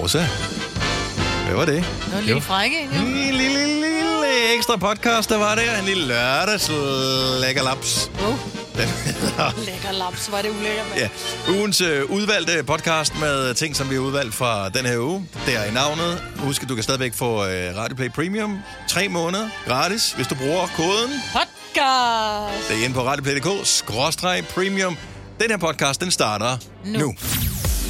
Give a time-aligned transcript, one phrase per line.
[0.00, 0.26] Hovsa.
[1.46, 1.74] Hvad var det?
[1.74, 3.00] Det var en lille frække, en, jo.
[3.00, 5.78] En lille, lille, lille ekstra podcast, der var der.
[5.78, 6.70] En lille lørdags
[7.40, 8.10] lækker laps.
[8.26, 8.34] Oh,
[9.66, 11.00] lækker laps, var det ulækkert, mand.
[11.00, 11.08] Ja,
[11.52, 15.28] ugens øh, udvalgte podcast med ting, som vi har udvalgt fra den her uge.
[15.46, 16.22] Det er i navnet.
[16.36, 18.58] Husk, at du kan stadigvæk få øh, Radioplay Premium.
[18.88, 21.10] Tre måneder gratis, hvis du bruger koden.
[21.32, 22.68] Podcast!
[22.68, 24.96] Det er inde på radioplay.dk, skråstreg premium.
[25.40, 26.98] Den her podcast, den starter nu.
[26.98, 27.14] nu.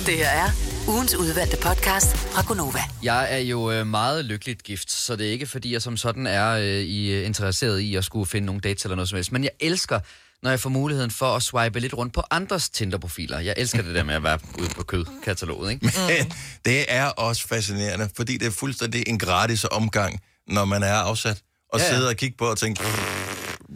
[0.06, 2.78] Det her er ugens udvalgte podcast fra Gonova.
[3.02, 6.26] Jeg er jo øh, meget lykkeligt gift, så det er ikke fordi, jeg som sådan
[6.26, 9.32] er øh, øh, interesseret i at skulle finde nogle dates eller noget som helst.
[9.32, 10.00] Men jeg elsker,
[10.42, 13.38] når jeg får muligheden for at swipe lidt rundt på andres Tinder-profiler.
[13.38, 15.92] Jeg elsker det der med at være ude på kødkataloget, ikke?
[16.08, 16.32] Men
[16.64, 21.42] det er også fascinerende, fordi det er fuldstændig en gratis omgang, når man er afsat
[21.72, 21.96] og Ja, ja, ja.
[21.96, 22.84] sidder og kigger på og tænker,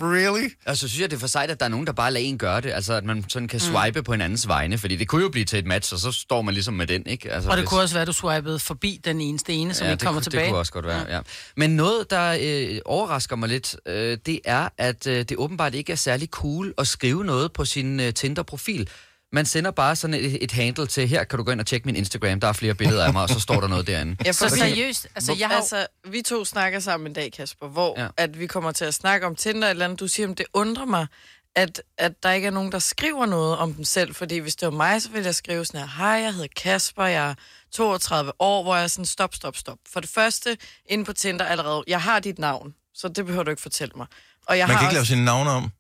[0.03, 0.48] really?
[0.66, 2.39] Altså, synes jeg, det er for sejt, at der er nogen, der bare lader en
[2.39, 2.71] gøre det.
[2.73, 4.05] Altså, at man sådan kan swipe mm.
[4.05, 4.79] på hinandens vegne.
[4.79, 7.07] Fordi det kunne jo blive til et match, og så står man ligesom med den,
[7.07, 7.33] ikke?
[7.33, 9.84] Altså, Og det hvis- kunne også være, at du swipede forbi den eneste ene, som
[9.86, 10.42] ja, ikke kommer kunne, tilbage.
[10.45, 11.20] Det kunne også godt være, ja.
[11.56, 15.92] Men noget, der øh, overrasker mig lidt, øh, det er, at øh, det åbenbart ikke
[15.92, 18.89] er særlig cool at skrive noget på sin øh, Tinder-profil.
[19.34, 21.86] Man sender bare sådan et, et handle til, her kan du gå ind og tjekke
[21.86, 24.16] min Instagram, der er flere billeder af mig, og så står der noget derinde.
[24.24, 27.68] Ja, Så for seriøst, altså jeg har Altså, vi to snakker sammen en dag, Kasper,
[27.68, 28.08] hvor Ja.
[28.16, 30.00] at vi kommer til at snakke om Tinder eller andet.
[30.00, 31.06] Du siger, at det undrer mig,
[31.56, 34.14] at, at der ikke er nogen, der skriver noget om dem selv.
[34.14, 37.05] Fordi hvis det var mig, så ville jeg skrive sådan her, hej, jeg hedder Kasper,
[37.05, 37.34] jeg er
[37.72, 39.78] 32 år, hvor jeg er sådan, stop, stop, stop.
[39.92, 43.50] For det første, inde på Tinder allerede, jeg har dit navn, så det behøver du
[43.50, 44.06] ikke fortælle mig.
[44.46, 45.70] Og jeg Man har kan ikke lave også, sine navne om,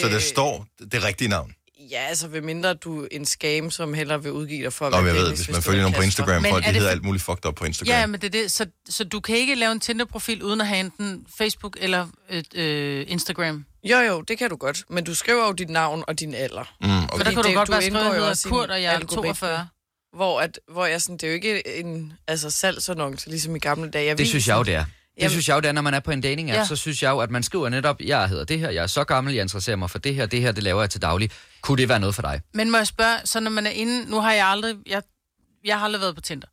[0.00, 1.54] så øh, det står det rigtige navn.
[1.90, 4.90] Ja, altså ved mindre du er en scam, som hellere vil udgive dig for at
[4.92, 6.02] Nå, være men jeg ved, hvis man følger er nogen på.
[6.02, 7.90] Instagram, Men er de det hedder for- alt muligt fucked up på Instagram.
[7.92, 8.52] Ja, men det er det.
[8.52, 12.54] Så, så du kan ikke lave en Tinder-profil uden at have enten Facebook eller et,
[12.56, 13.64] øh, Instagram?
[13.84, 14.84] Jo, jo, det kan du godt.
[14.90, 16.74] Men du skriver jo dit navn og din alder.
[16.80, 17.18] Mm, For okay.
[17.18, 18.96] der Fordi kan du det- godt du bare skrive, at jeg Kurt, og jeg er
[18.96, 19.16] algoritme.
[19.34, 19.68] 42.
[20.16, 23.90] Hvor, at, hvor jeg sådan, det er jo ikke en altså, salgsannonce, ligesom i gamle
[23.90, 24.14] dage.
[24.16, 24.84] Det synes jeg jo, det er.
[25.18, 26.64] Det Jamen- synes jeg jo, det er, når man er på en dating app, Ja.
[26.64, 29.04] så synes jeg jo, at man skriver netop, jeg hedder det her, jeg er så
[29.04, 31.30] gammel, jeg interesserer mig for det her, det her, det laver jeg til daglig.
[31.60, 32.40] Kunne det være noget for dig?
[32.54, 35.02] Men må jeg spørge, så når man er inde, nu har jeg aldrig, jeg,
[35.64, 36.46] jeg har aldrig været på Tinder.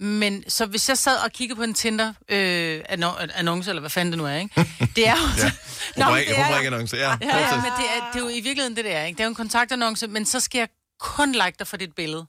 [0.00, 3.90] Men så hvis jeg sad og kiggede på en Tinder øh, anno- annonce, eller hvad
[3.90, 4.54] fanden det nu er, ikke?
[4.96, 5.42] Det er jo...
[5.44, 5.52] Ja.
[5.96, 7.02] Nå, Rubrik, det er rubrikannonce, ja.
[7.02, 9.16] Ja, ja, men det er, det er jo i virkeligheden det, det er, ikke?
[9.16, 10.68] Det er jo en kontaktannonce, men så skal jeg
[11.00, 12.26] kun like dig for dit billede.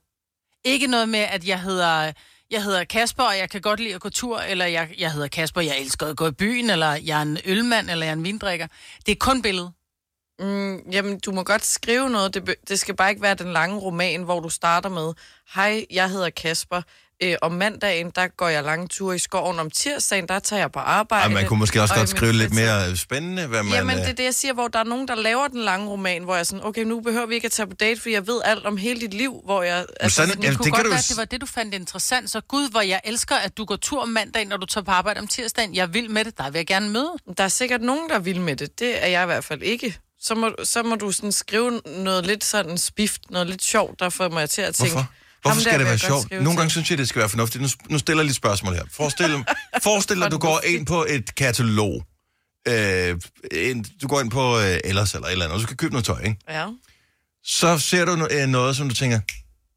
[0.64, 2.12] Ikke noget med, at jeg hedder,
[2.50, 5.28] jeg hedder Kasper, og jeg kan godt lide at gå tur, eller jeg, jeg hedder
[5.28, 8.16] Kasper, jeg elsker at gå i byen, eller jeg er en ølmand, eller jeg er
[8.16, 8.66] en vindrikker.
[9.06, 9.72] Det er kun billedet.
[10.38, 12.34] Mm, jamen, du må godt skrive noget.
[12.34, 15.12] Det, det skal bare ikke være den lange roman, hvor du starter med,
[15.54, 16.82] hej, jeg hedder Kasper.
[17.22, 19.58] Øh, om mandagen, der går jeg lange ture i skoven.
[19.58, 21.22] Om tirsdagen, der tager jeg på arbejde.
[21.26, 23.72] Ej, man kunne måske også Og godt skrive lidt mere spændende, hvad man...
[23.72, 25.88] Jamen, øh, det er det, jeg siger, hvor der er nogen, der laver den lange
[25.88, 28.26] roman, hvor jeg sådan, okay, nu behøver vi ikke at tage på date, for jeg
[28.26, 29.86] ved alt om hele dit liv, hvor jeg...
[30.00, 31.46] Altså, sådan- sådan, Ja, Det kunne det godt du være, at det var det, du
[31.46, 32.30] fandt interessant.
[32.30, 34.90] Så gud, hvor jeg elsker, at du går tur om mandagen, når du tager på
[34.90, 35.74] arbejde om tirsdagen.
[35.74, 36.38] Jeg vil med det.
[36.38, 37.12] Der vil jeg gerne møde.
[37.38, 38.78] der er sikkert nogen, der vil med det.
[38.78, 39.98] Det er jeg i hvert fald ikke.
[40.22, 44.08] Så må, så må du sådan skrive noget lidt sådan spift, noget lidt sjovt, der
[44.08, 44.92] får mig til at tænke...
[44.92, 45.12] Hvorfor?
[45.42, 46.30] Hvorfor der skal det være sjovt?
[46.30, 46.56] Nogle til.
[46.56, 47.62] gange synes jeg, det skal være fornuftigt.
[47.62, 48.84] Nu, nu stiller jeg lige et spørgsmål her.
[48.92, 49.44] Forestil,
[49.82, 52.04] forestil dig, at du går ind på et katalog.
[52.68, 53.20] Øh,
[53.52, 55.92] en, du går ind på øh, Ellers eller et eller andet, og du skal købe
[55.92, 56.36] noget tøj, ikke?
[56.48, 56.66] Ja.
[57.44, 59.20] Så ser du øh, noget, som du tænker,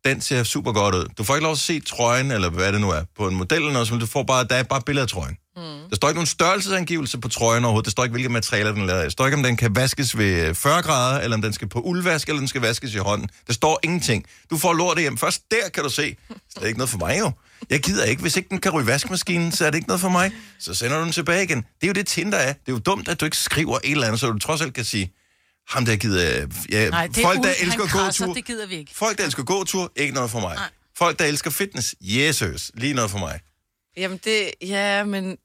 [0.05, 1.05] den ser super godt ud.
[1.17, 3.57] Du får ikke lov at se trøjen, eller hvad det nu er, på en model
[3.57, 5.37] eller noget, som du får bare, der er bare billeder af trøjen.
[5.55, 5.61] Mm.
[5.89, 7.85] Der står ikke nogen størrelsesangivelse på trøjen overhovedet.
[7.85, 9.03] Der står ikke, hvilke materialer den er lavet af.
[9.05, 11.79] Der står ikke, om den kan vaskes ved 40 grader, eller om den skal på
[11.79, 13.29] uldvask, eller om den skal vaskes i hånden.
[13.47, 14.25] Der står ingenting.
[14.49, 15.17] Du får lortet hjem.
[15.17, 16.15] Først der kan du se.
[16.29, 17.31] Så det er ikke noget for mig jo.
[17.69, 18.21] Jeg gider ikke.
[18.21, 20.31] Hvis ikke den kan ryge i vaskemaskinen, så er det ikke noget for mig.
[20.59, 21.57] Så sender du den tilbage igen.
[21.57, 22.53] Det er jo det Tinder er.
[22.53, 24.73] Det er jo dumt, at du ikke skriver et eller andet, så du trods alt
[24.73, 25.13] kan sige,
[25.69, 26.47] ham der gider...
[26.71, 28.33] Ja, Nej, det folk, der ud- elsker gåtur.
[28.33, 28.91] det gider vi ikke.
[28.95, 30.55] Folk, der elsker gåtur, ikke noget for mig.
[30.55, 30.69] Nej.
[30.97, 33.39] Folk, der elsker fitness, Jesus, lige noget for mig.
[33.97, 35.37] Jamen det, ja, men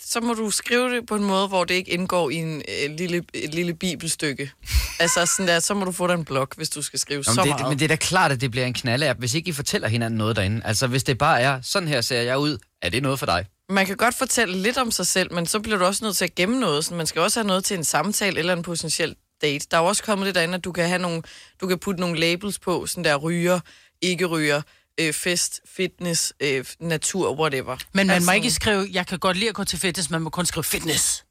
[0.00, 2.96] så må du skrive det på en måde, hvor det ikke indgår i en øh,
[2.96, 4.50] lille, et lille bibelstykke.
[4.98, 7.22] altså sådan der, så må du få dig en blog, hvis du skal skrive Nå,
[7.22, 7.58] så men, meget.
[7.58, 9.88] det, men det er da klart, at det bliver en knalde hvis ikke I fortæller
[9.88, 10.60] hinanden noget derinde.
[10.64, 13.46] Altså, hvis det bare er, sådan her ser jeg ud, er det noget for dig?
[13.68, 16.24] Man kan godt fortælle lidt om sig selv, men så bliver du også nødt til
[16.24, 16.84] at gemme noget.
[16.84, 19.66] Så man skal også have noget til en samtale eller en potentiel date.
[19.70, 21.22] Der er jo også kommet det derinde, at du kan, have nogle,
[21.60, 23.60] du kan putte nogle labels på, sådan der ryger,
[24.02, 24.62] ikke ryger,
[25.00, 27.76] øh, fest, fitness, øh, natur, whatever.
[27.92, 30.22] Men man Altså, må ikke skrive, jeg kan godt lide at gå til fitness, man
[30.22, 31.22] må kun skrive fitness.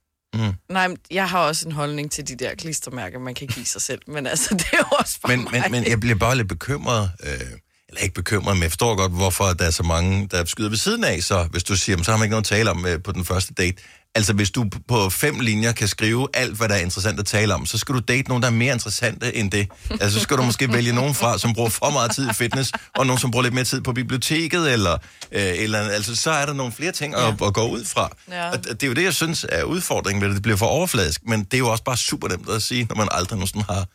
[0.70, 3.82] Nej, men jeg har også en holdning til de der klistermærker, man kan give sig
[3.82, 4.02] selv.
[4.08, 5.52] Men altså, det er jo også for Men, mig.
[5.52, 7.32] men, men jeg bliver bare lidt bekymret, øh,
[7.96, 10.78] eller ikke bekymret, men jeg forstår godt, hvorfor der er så mange, der skyder ved
[10.78, 11.24] siden af.
[11.24, 13.26] Så hvis du siger, så har man ikke noget at tale om øh, på den
[13.26, 13.82] første date.
[14.16, 17.54] Altså, hvis du på fem linjer kan skrive alt, hvad der er interessant at tale
[17.54, 19.68] om, så skal du date nogen, der er mere interessante end det.
[19.90, 22.72] Altså, så skal du måske vælge nogen fra, som bruger for meget tid i fitness,
[22.96, 24.94] og nogen, som bruger lidt mere tid på biblioteket, eller,
[25.32, 28.10] øh, eller altså, så er der nogle flere ting at, at gå ud fra.
[28.32, 28.50] Ja.
[28.50, 30.36] Og det er jo det, jeg synes er udfordringen ved det.
[30.36, 32.96] Det bliver for overfladisk, men det er jo også bare super nemt at sige, når
[32.96, 33.86] man aldrig nogensinde har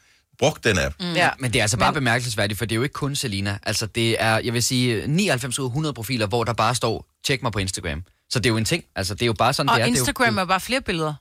[0.40, 0.94] brugt den app.
[1.00, 1.12] Mm.
[1.12, 1.30] Ja.
[1.38, 3.58] Men det er altså bare bemærkelsesværdigt, for det er jo ikke kun Selina.
[3.62, 7.06] Altså, det er, jeg vil sige, 99 ud af 100 profiler, hvor der bare står,
[7.24, 8.02] tjek mig på Instagram.
[8.30, 8.84] Så det er jo en ting.
[8.96, 9.86] Altså, det er jo bare sådan, Og det er.
[9.86, 11.14] Instagram det er er bare flere billeder.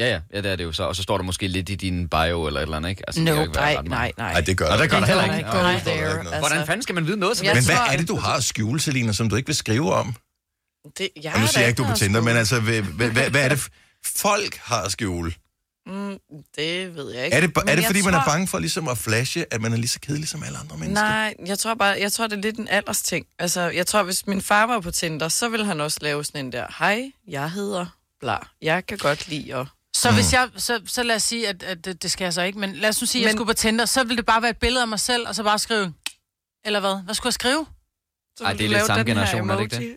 [0.00, 0.82] jo, ja, ja, ja, det er det jo så.
[0.82, 3.02] Og så står der måske lidt i din bio eller et eller andet, ikke?
[3.06, 4.32] Altså, No, det kan jo ikke være Nej, nej, nej.
[4.32, 5.50] Nej, det gør Og det gør der heller ikke.
[5.50, 5.94] go Nej, there.
[5.94, 6.38] det gør der ikke noget.
[6.38, 8.80] Hvordan fanden skal man vide noget som Men hvad er det, du har at skjule,
[8.80, 10.14] Selina, som du ikke vil skrive om?
[10.98, 13.10] Det, jeg Og nu siger jeg ikke, du er på Tinder, men altså, hvad, hvad,
[13.10, 13.68] hvad, hvad er det,
[14.16, 15.32] folk har at skjule?
[15.88, 16.18] Mm,
[16.56, 17.36] det ved jeg ikke.
[17.36, 19.72] Er det, er det fordi, man er tror- bange for ligesom at flashe, at man
[19.72, 21.04] er lige så kedelig som alle andre mennesker?
[21.08, 23.26] Nej, jeg tror bare, jeg tror, det er lidt en alders ting.
[23.38, 26.44] Altså, jeg tror, hvis min far var på Tinder, så ville han også lave sådan
[26.46, 27.86] en der, hej, jeg hedder
[28.20, 28.36] bla.
[28.62, 29.66] Jeg kan godt lide at...
[29.96, 32.42] Så hvis jeg, så, så lad os sige, at, at det, det skal jeg så
[32.42, 34.26] ikke, men lad os nu sige, at jeg Men- skulle på Tinder, så ville det
[34.26, 35.92] bare være et billede af mig selv, og så bare skrive,
[36.64, 37.04] eller hvad?
[37.04, 37.66] Hvad skulle jeg skrive?
[38.38, 39.96] Så Ej, det er lidt samme generation, er det ikke emoji.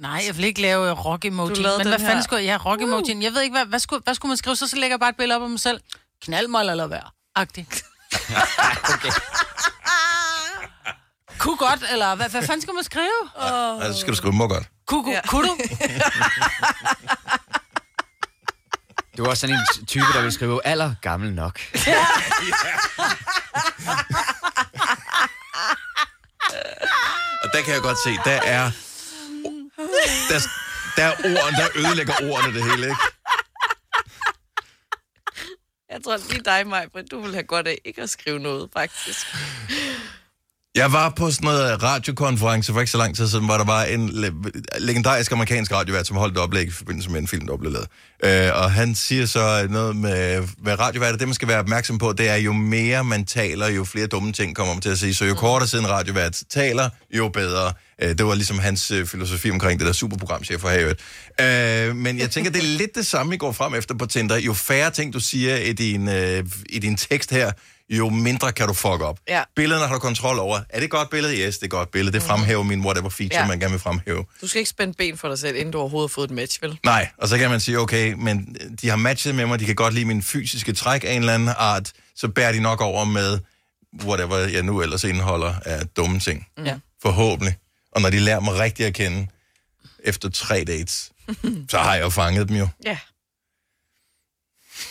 [0.00, 1.62] Nej, jeg vil ikke lave rock emoji.
[1.78, 2.60] Men hvad fanden skulle jeg?
[2.64, 3.24] Ja, rock emoji.
[3.24, 4.56] Jeg ved ikke, hvad, hvad, skulle, hvad skulle man skrive?
[4.56, 5.80] Så, så lægger jeg bare et billede op af mig selv.
[6.22, 7.10] Knald mig eller være.
[7.36, 7.66] Agtig.
[8.94, 9.10] okay.
[11.38, 13.30] Kunne godt, eller hvad, hvad fanden skulle man skrive?
[13.36, 14.66] Altså, så skal du skrive må godt.
[14.86, 15.20] Kunne, Ja.
[15.26, 15.56] kunne du?
[19.16, 21.60] Du er også sådan en type, der vil skrive alder gammel nok.
[27.42, 28.70] Og der kan jeg godt se, der er...
[30.30, 30.40] Der,
[30.96, 33.02] der er ord, der ødelægger ordene det hele, ikke?
[35.90, 39.26] Jeg tror lige dig, Maj, du vil have godt af ikke at skrive noget, faktisk.
[40.74, 43.84] Jeg var på sådan noget radiokonference for ikke så lang tid siden, hvor der var
[43.84, 44.32] en le-
[44.78, 47.86] legendarisk amerikansk radiovært, som holdt et oplæg i forbindelse med en film, der blev lavet.
[48.24, 52.12] Øh, og han siger så noget med, hvad radiovært det man skal være opmærksom på,
[52.12, 55.14] det er jo mere man taler, jo flere dumme ting kommer man til at sige.
[55.14, 57.72] Så jo kortere siden radiovært taler, jo bedre.
[58.02, 60.98] Øh, det var ligesom hans øh, filosofi omkring det der superprogram, chef for havet.
[61.40, 64.36] Øh, men jeg tænker, det er lidt det samme, I går frem efter på Tinder.
[64.36, 67.52] Jo færre ting, du siger i din, øh, i din tekst her,
[67.90, 69.18] jo mindre kan du fuck op.
[69.28, 69.42] Ja.
[69.56, 70.56] Billederne har du kontrol over.
[70.68, 71.36] Er det et godt billede?
[71.46, 72.12] Yes, det er godt billede.
[72.12, 73.40] Det fremhæver min whatever feature, ja.
[73.42, 73.48] Ja.
[73.48, 74.24] man gerne vil fremhæve.
[74.40, 76.62] Du skal ikke spænde ben for dig selv, inden du overhovedet har fået et match,
[76.62, 76.78] vel?
[76.84, 79.74] Nej, og så kan man sige, okay, men de har matchet med mig, de kan
[79.74, 83.04] godt lide min fysiske træk af en eller anden art, så bærer de nok over
[83.04, 83.38] med
[84.04, 86.46] whatever jeg nu ellers indeholder af dumme ting.
[86.64, 86.74] Ja.
[87.02, 87.56] Forhåbentlig.
[87.92, 89.26] Og når de lærer mig rigtigt at kende
[90.04, 91.12] efter tre dates,
[91.70, 92.68] så har jeg jo fanget dem jo.
[92.84, 92.98] Ja.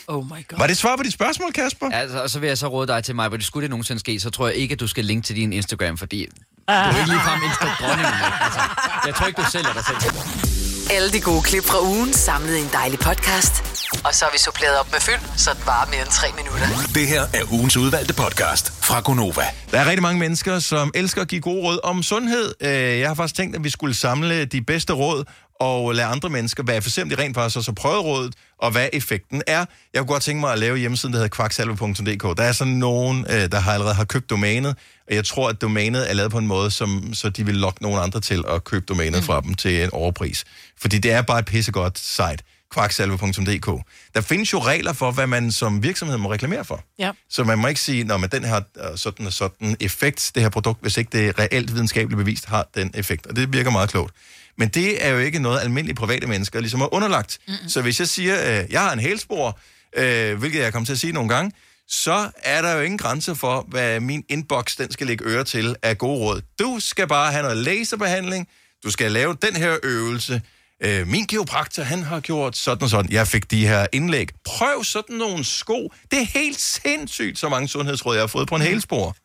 [0.07, 0.57] Oh my god.
[0.57, 1.89] Var det svar på dit spørgsmål, Kasper?
[1.94, 4.00] Altså, og så vil jeg så råde dig til mig, hvor det skulle det nogensinde
[4.00, 6.97] ske, så tror jeg ikke, at du skal linke til din Instagram, fordi du er
[6.97, 8.13] ikke ligefrem Insta-dronningen.
[8.41, 8.59] Altså,
[9.06, 9.97] jeg tror ikke, du sælger dig selv.
[10.91, 13.53] Alle de gode klip fra ugen samlet i en dejlig podcast.
[14.06, 16.68] Og så har vi suppleret op med fyld, så det varer mere end tre minutter.
[16.94, 19.44] Det her er ugens udvalgte podcast fra Gonova.
[19.71, 22.53] Der er rigtig mange mennesker, som elsker at give gode råd om sundhed.
[22.62, 22.69] Øh,
[23.00, 25.24] Jeg har faktisk tænkt, at vi skulle samle de bedste råd
[25.59, 28.89] og lade andre mennesker verificere, om de rent faktisk også har prøvet rådet, og hvad
[28.94, 29.65] effekten er.
[29.94, 32.38] Jeg kunne godt tænke mig at lave hjemmesiden, der hedder kvaksalve.dk.
[32.38, 34.75] Der er sådan nogen, øh, der har allerede har købt domænet,
[35.07, 37.81] og jeg tror, at domænet er lavet på en måde, som, så de vil lokke
[37.81, 40.45] nogen andre til at købe domænet fra dem til en overpris.
[40.81, 43.85] Fordi det er bare et pissegodt site kvaksalve.dk.
[44.15, 46.83] Der findes jo regler for, hvad man som virksomhed må reklamere for.
[47.00, 47.12] Ja.
[47.29, 50.44] Så man må ikke sige, når man den her øh, sådan og sådan effekt, det
[50.44, 53.27] her produkt, hvis ikke det er reelt videnskabeligt bevist, har den effekt.
[53.27, 54.13] Og det virker meget klogt.
[54.60, 57.39] Men det er jo ikke noget, almindelige private mennesker ligesom er underlagt.
[57.48, 57.70] Mm-hmm.
[57.70, 59.60] Så hvis jeg siger, øh, jeg har en hælspor,
[59.98, 61.51] øh, hvilket jeg kommer til at sige nogle gange,
[61.88, 65.75] så er der jo ingen grænse for, hvad min inbox den skal lægge øre til
[65.84, 66.42] af gode råd.
[66.60, 68.48] Du skal bare have noget laserbehandling,
[68.84, 70.42] du skal lave den her øvelse,
[70.84, 73.12] øh, min kiropraktor, han har gjort sådan og sådan.
[73.12, 74.30] Jeg fik de her indlæg.
[74.46, 75.94] Prøv sådan nogle sko.
[76.12, 79.16] Det er helt sindssygt, så mange sundhedsråd, jeg har fået på en hælspor.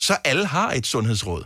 [0.00, 1.44] Så alle har et sundhedsråd.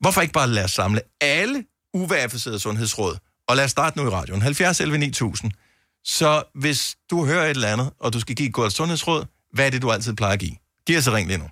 [0.00, 3.16] Hvorfor ikke bare lade os samle alle uverificerede sundhedsråd,
[3.48, 4.42] og lad os starte nu i radioen.
[4.42, 5.52] 70 11 9000.
[6.04, 9.66] Så hvis du hører et eller andet, og du skal give et godt sundhedsråd, hvad
[9.66, 10.56] er det, du altid plejer at give?
[10.86, 11.48] Giv os ring lige nu.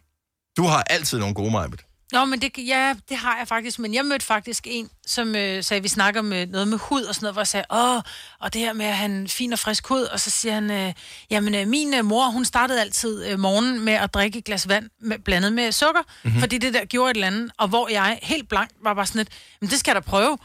[0.57, 1.81] Du har altid nogle gode, Majbet.
[2.13, 3.79] Nå, men det, ja, det har jeg faktisk.
[3.79, 7.15] Men jeg mødte faktisk en, som øh, sagde, vi snakker med noget med hud og
[7.15, 8.03] sådan noget, hvor jeg sagde, åh,
[8.39, 10.03] og det her med at have en fin og frisk hud.
[10.03, 10.93] Og så siger han, øh,
[11.31, 14.69] jamen øh, min øh, mor, hun startede altid øh, morgenen med at drikke et glas
[14.69, 16.41] vand med, blandet med sukker, mm-hmm.
[16.41, 17.51] fordi det der gjorde et eller andet.
[17.59, 19.29] Og hvor jeg helt blank var bare sådan lidt,
[19.61, 20.39] men det skal jeg da prøve.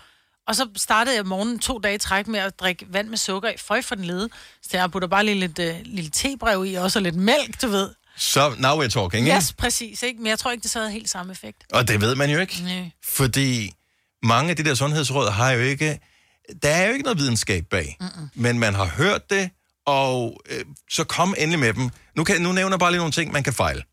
[0.47, 3.49] Og så startede jeg morgenen to dage i træk med at drikke vand med sukker
[3.49, 3.57] i.
[3.57, 4.29] Føj for den lede.
[4.61, 7.67] Så jeg putter bare lige lidt øh, lille tebrev i, og så lidt mælk, du
[7.67, 7.89] ved.
[8.17, 9.37] Så now we're talking, ikke?
[9.37, 10.21] Yes, præcis, ikke?
[10.21, 11.63] Men jeg tror ikke, det så havde helt samme effekt.
[11.73, 12.61] Og det ved man jo ikke.
[12.63, 12.91] Nej.
[13.03, 13.73] Fordi
[14.23, 15.99] mange af de der sundhedsråd har jo ikke
[16.61, 18.29] der er jo ikke noget videnskab bag, Mm-mm.
[18.35, 19.49] men man har hørt det,
[19.85, 21.89] og øh, så kom endelig med dem.
[22.15, 23.83] Nu, kan, nu nævner jeg bare lige nogle ting, man kan fejle.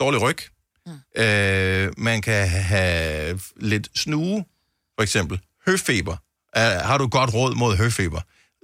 [0.00, 0.38] Dårlig ryg.
[0.86, 1.22] Mm.
[1.22, 4.44] Øh, man kan have lidt snue,
[4.98, 5.40] for eksempel.
[5.66, 6.16] Høfeber.
[6.56, 8.20] Uh, har du godt råd mod høfeber?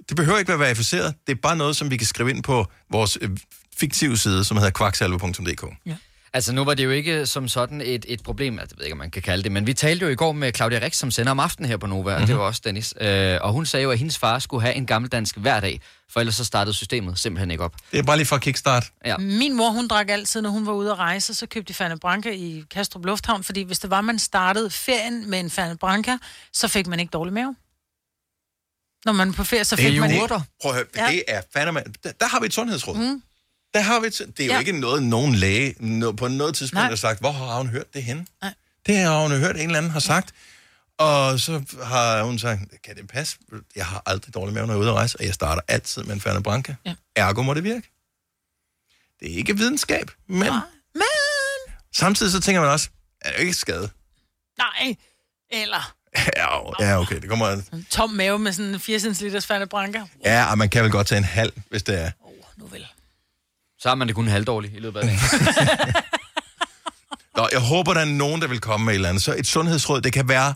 [0.09, 1.15] Det behøver ikke være verificeret.
[1.27, 3.17] Det er bare noget, som vi kan skrive ind på vores
[3.79, 5.63] fiktive side, som hedder kvaksalve.dk.
[6.33, 8.93] Altså, nu var det jo ikke som sådan et, et problem, altså, jeg ved ikke,
[8.93, 11.11] om man kan kalde det, men vi talte jo i går med Claudia Rix, som
[11.11, 12.21] sender om aftenen her på Nova, mm-hmm.
[12.21, 12.93] og det var også Dennis.
[13.01, 15.81] Øh, og hun sagde jo, at hendes far skulle have en gammeldansk hver dag,
[16.11, 17.73] for ellers så startede systemet simpelthen ikke op.
[17.91, 18.91] Det er bare lige fra kickstart.
[19.05, 19.17] Ja.
[19.17, 21.99] Min mor, hun drak altid, når hun var ude at rejse, så købte de Fane
[21.99, 26.17] Branca i Kastrup Lufthavn, fordi hvis det var, man startede ferien med en Fane Branca,
[26.53, 27.55] så fik man ikke dårlig mave.
[29.05, 30.15] Når man er på ferie, så Det er fik jo man det.
[30.15, 30.27] ikke...
[30.61, 31.07] Prøv at høre, Ja.
[31.11, 31.83] det er fandme...
[32.03, 32.95] Der, der har vi et sundhedsråd.
[32.97, 33.21] Mm.
[33.73, 34.59] Der har vi et, det er jo Ja.
[34.59, 36.89] ikke noget, nogen læge no, på noget tidspunkt Nej.
[36.89, 38.25] har sagt, hvor har hun hørt det henne?
[38.41, 38.53] Nej.
[38.85, 40.33] Det har hun hørt, en eller anden har sagt.
[40.97, 43.37] Og så har hun sagt, kan det passe?
[43.75, 46.03] Jeg har aldrig dårlig mave, når jeg er ude at rejse, og jeg starter altid
[46.03, 46.75] med en Ferne Branca.
[46.85, 46.93] Ja.
[47.15, 47.89] Ergo må det virke.
[49.19, 50.53] Det er ikke videnskab, men
[50.93, 51.03] Men...
[51.95, 52.89] samtidig så tænker man også,
[53.21, 53.89] er det jo ikke skade?
[54.57, 54.95] Nej.
[55.51, 55.95] Eller
[56.37, 57.47] Ja, ja, okay, det kommer...
[57.73, 60.03] en tom mave med sådan en 4 liters Fane Branca.
[60.25, 62.11] Ja, og man kan vel godt tage en halv, hvis det er.
[62.21, 62.87] Oh, nu vel.
[63.79, 65.19] Så har man det kun halvdårligt i løbet af dagen.
[67.37, 69.23] Nå, jeg håber, der er nogen, der vil komme med et eller andet.
[69.23, 70.53] Så et sundhedsråd, det kan være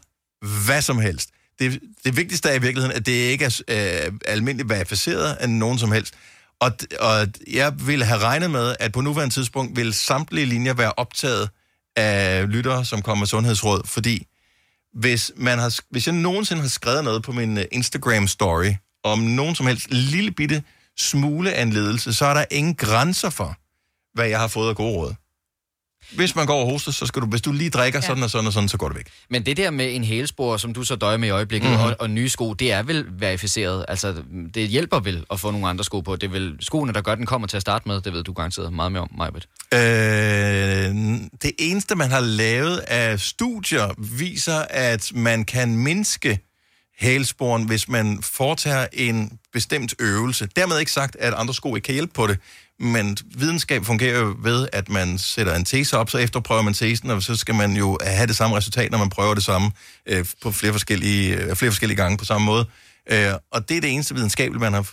[0.66, 1.30] hvad som helst.
[1.60, 5.80] Det, det vigtigste er i virkeligheden, at det ikke er øh, almindeligt verificeret af nogen
[5.80, 6.14] som helst.
[6.60, 10.94] Og, og jeg ville have regnet med, at på nuværende tidspunkt vil samtlige linjer være
[10.98, 11.50] optaget
[11.96, 14.28] af lyttere, som kommer med sundhedsråd, fordi
[14.94, 19.56] hvis, man har, hvis jeg nogensinde har skrevet noget på min øh, Instagram-story om nogen
[19.56, 20.64] som helst lille bitte
[21.00, 23.56] smule af en ledelse, så er der ingen grænser for,
[24.14, 25.14] hvad jeg har fået af gode råd.
[26.16, 28.08] Hvis man går og hoster, så skal du, hvis du lige drikker ja.
[28.08, 29.08] sådan og sådan og sådan, så går det væk.
[29.30, 31.78] Men det der med en hælspor, som du så døjer med i øjeblikket, Mhm.
[31.78, 31.90] mm-hmm.
[31.92, 33.86] og, og nye sko, det er vel verificeret.
[33.88, 34.16] Altså,
[34.54, 36.16] det hjælper vel at få nogle andre sko på.
[36.16, 38.02] Det er vel skoene, der gør, den kommer til at starte med.
[38.02, 39.48] Det ved du garanteret meget mere om, Majbet.
[39.74, 39.80] Øh,
[41.42, 46.40] det eneste, man har lavet af studier, viser, at man kan mindske
[47.00, 50.48] hælsporen, hvis man foretager en bestemt øvelse.
[50.56, 52.40] Dermed ikke sagt, at andre sko ikke kan hjælpe på det,
[52.80, 57.10] men videnskab fungerer jo ved, at man sætter en tese op, så efterprøver man tesen,
[57.10, 59.72] og så skal man jo have det samme resultat, når man prøver det samme
[60.06, 62.66] øh, på flere forskellige, øh, flere forskellige gange på samme måde.
[63.12, 64.88] Øh, og det er det eneste videnskabelige, man har,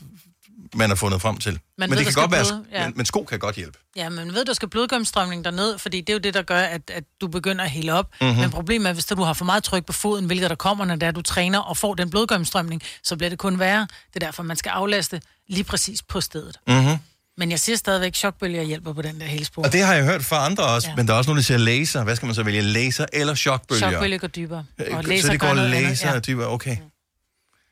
[0.75, 1.53] man har fundet frem til.
[1.53, 2.87] Man men ved, det der kan godt være, bløde, ja.
[2.87, 3.79] men, men sko kan godt hjælpe.
[3.97, 6.61] Ja, men ved du, der skal blodgennemstrømning derned, fordi det er jo det, der gør,
[6.61, 8.07] at, at du begynder at hælde op.
[8.21, 8.29] Mhm.
[8.29, 8.41] Mm-hmm.
[8.41, 10.97] Men problemet er, hvis du har for meget tryk på foden, hvilket der kommer, når
[10.97, 13.81] det er, du træner og får den blodgennemstrømning, så bliver det kun værre.
[14.15, 16.57] Det er derfor, man skal aflaste lige præcis på stedet.
[16.67, 16.97] Mm-hmm.
[17.39, 19.65] Men jeg siger stadigvæk, chokbølger hjælper på den der hælspor.
[19.65, 20.97] Og det har jeg hørt fra andre også, ja.
[20.97, 22.05] Men der er også nogen, der siger laser.
[22.05, 22.63] Hvad skal man så vælge?
[22.63, 23.91] Laser eller chokbølger?
[23.91, 24.65] Chokbølger går dybere.
[24.79, 26.77] Og Øh, laser så det går laser dybere, okay.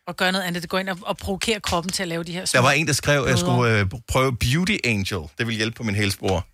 [0.08, 0.62] Og gør noget andet.
[0.62, 2.56] Det går ind og, og provokerer kroppen til at lave de her små...
[2.58, 5.20] Der var en, der skrev, at jeg skulle øh, prøve Beauty Angel.
[5.38, 6.46] Det vil hjælpe på min hælspor.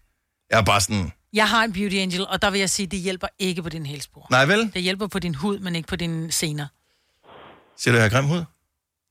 [0.50, 2.98] Jeg er bare sådan, Jeg har en beauty angel, og der vil jeg sige, det
[2.98, 4.26] hjælper ikke på din hælspor.
[4.30, 4.70] nej vel?
[4.74, 6.66] Det hjælper på din hud, men ikke på dine sener.
[7.78, 8.44] Siger du, jeg har grim hud?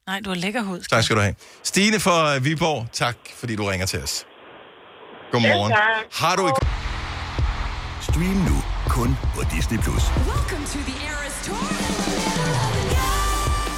[0.07, 0.81] Nej, du har lækker hud.
[0.81, 0.89] skat.
[0.89, 1.35] Tak skal du have.
[1.63, 4.25] Stine fra øh, Viborg, tak fordi du ringer til os.
[5.31, 5.71] Godmorgen.
[5.71, 5.85] Ja, tak.
[6.13, 6.53] Har du et...
[8.01, 9.79] Stream nu kun på Disney+.
[9.79, 10.03] Plus.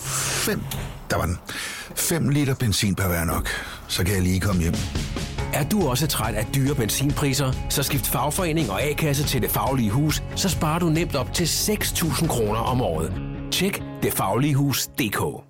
[0.00, 0.62] 5.
[1.10, 1.38] Der var den.
[1.96, 3.48] 5 liter benzin per hver nok.
[3.88, 4.74] Så kan jeg lige komme hjem.
[5.52, 9.90] Er du også træt af dyre benzinpriser, så skift fagforening og A-kasse til Det Faglige
[9.90, 13.12] Hus, så sparer du nemt op til 6.000 kroner om året.
[13.50, 15.49] Tjek detfagligehus.dk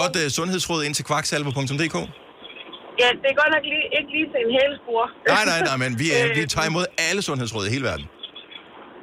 [0.00, 1.96] Godt uh, sundhedsråd ind til kvaksalve.dk.
[3.02, 5.02] Ja, det er godt nok lige, ikke lige til en hælspor.
[5.34, 8.06] Nej, nej, nej, men vi, uh, vi tager imod alle sundhedsråd i hele verden.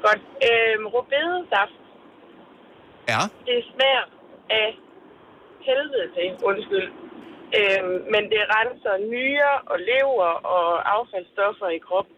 [0.07, 0.21] Godt.
[0.49, 1.75] Øhm, rødbedesaft,
[3.11, 4.05] Ja, det smager
[4.59, 4.69] af
[5.67, 6.89] helvede til, undskyld.
[7.59, 12.15] Øhm, men det renser nyrer og lever og affaldsstoffer i kroppen.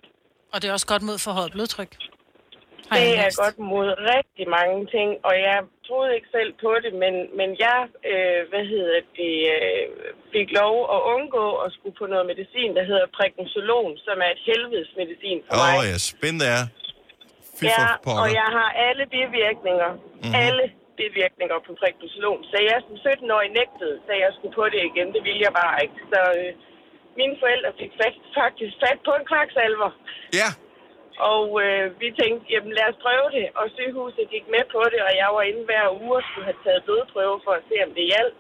[0.54, 1.92] Og det er også godt mod forhøjet blodtryk.
[2.92, 6.92] Jeg Det er godt mod rigtig mange ting, og jeg troede ikke selv på det,
[7.04, 7.80] men, men jeg,
[8.12, 9.84] øh, hvad hedder det, øh,
[10.36, 14.42] fik lov at undgå at skulle på noget medicin, der hedder Pregnesolon, som er et
[14.50, 15.74] helvedes medicin for Åh mig.
[15.80, 16.64] oh, ja, spændende er.
[17.58, 17.88] Fy Ja,
[18.24, 19.90] og jeg har alle bivirkninger.
[19.94, 20.04] Mhm.
[20.24, 20.44] Mm-hmm.
[20.46, 20.66] Alle
[21.00, 22.42] bivirkninger på Pregnesolon.
[22.52, 25.08] Så jeg som 17-årig nægtede, så jeg skulle på det igen.
[25.16, 26.00] Det ville jeg bare ikke.
[26.12, 26.52] Så øh,
[27.20, 29.90] mine forældre fik fat, faktisk fat på en kvaksalver.
[30.42, 30.50] Ja.
[31.20, 33.46] Og øh, vi tænkte, jamen lad os prøve det.
[33.60, 36.64] Og sygehuset gik med på det, og jeg var inde hver uge og skulle have
[36.66, 38.36] taget blodprøve for at se, om det hjalp.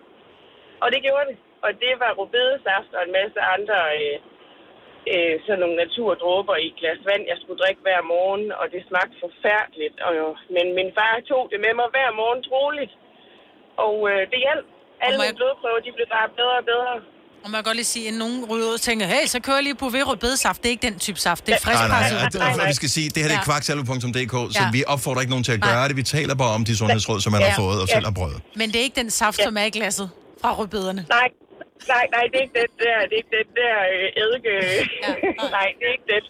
[0.83, 1.37] Og det gjorde det.
[1.65, 4.17] Og det var rubedesaft og en masse andre øh,
[5.11, 8.81] øh, sådan nogle naturdråber i et glas vand, jeg skulle drikke hver morgen, og det
[8.89, 9.97] smagte forfærdeligt.
[10.05, 12.93] Og, jo, men min far tog det med mig hver morgen troligt.
[13.85, 14.67] Og øh, det hjalp.
[15.05, 16.93] Alle mine blodprøver, de blev bare bedre og bedre.
[17.43, 19.57] Og man kan godt lige sige, at nogen ryger ud og tænker, hey, så kører
[19.57, 20.57] jeg lige på rødbedesaft.
[20.61, 22.67] Det er ikke den type saft, det er frisk Nej, nej, nej, nej.
[22.67, 23.43] Vi skal sige, det her det er Ja.
[23.49, 24.71] kvaksalve.dk, så Ja.
[24.71, 25.69] vi opfordrer ikke nogen til at Nej.
[25.73, 25.95] gøre det.
[25.95, 27.57] Vi taler bare om de sundhedsråd, som man har Ja.
[27.63, 27.93] fået og Ja.
[27.95, 28.37] selv har prøvet.
[28.59, 30.09] Men det er ikke den saft, som er i glasset
[30.41, 31.05] fra rødbederne.
[31.09, 31.27] Nej,
[31.93, 34.53] nej, nej, det er ikke det der, det er ikke det der øh, eddike.
[35.03, 35.11] Ja,
[35.57, 36.23] nej, det er ikke det.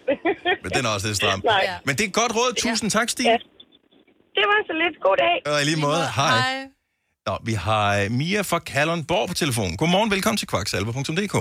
[0.64, 1.42] Men den er også lidt stram.
[1.46, 1.70] Nej.
[1.86, 2.52] Men det er et godt råd.
[2.64, 3.30] Tusind tak, Stine.
[4.38, 4.96] Det var så lidt.
[5.08, 5.36] God dag.
[5.54, 6.77] Og i lige måde, hej.
[7.28, 9.76] Nå, vi har øh, Mia fra Kalundborg på telefonen.
[9.82, 11.36] Godmorgen, velkommen til kvaksalve.dk.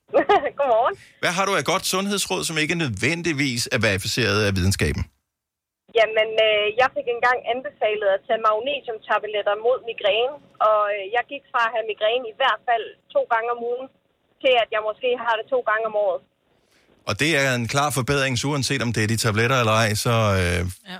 [0.58, 0.94] Godmorgen.
[1.22, 5.02] Hvad har du af godt sundhedsråd, som ikke nødvendigvis er verificeret af videnskaben?
[5.98, 10.34] Jamen, øh, jeg fik engang anbefalet at tage magnesiumtabletter mod migræne,
[10.68, 13.86] og øh, jeg gik fra at have migræne i hvert fald to gange om ugen,
[14.42, 16.20] til at jeg måske har det to gange om året.
[17.08, 19.90] Og det er en klar forbedring, så uanset om det er de tabletter eller ej,
[20.04, 20.60] så, øh,
[20.92, 20.98] ja.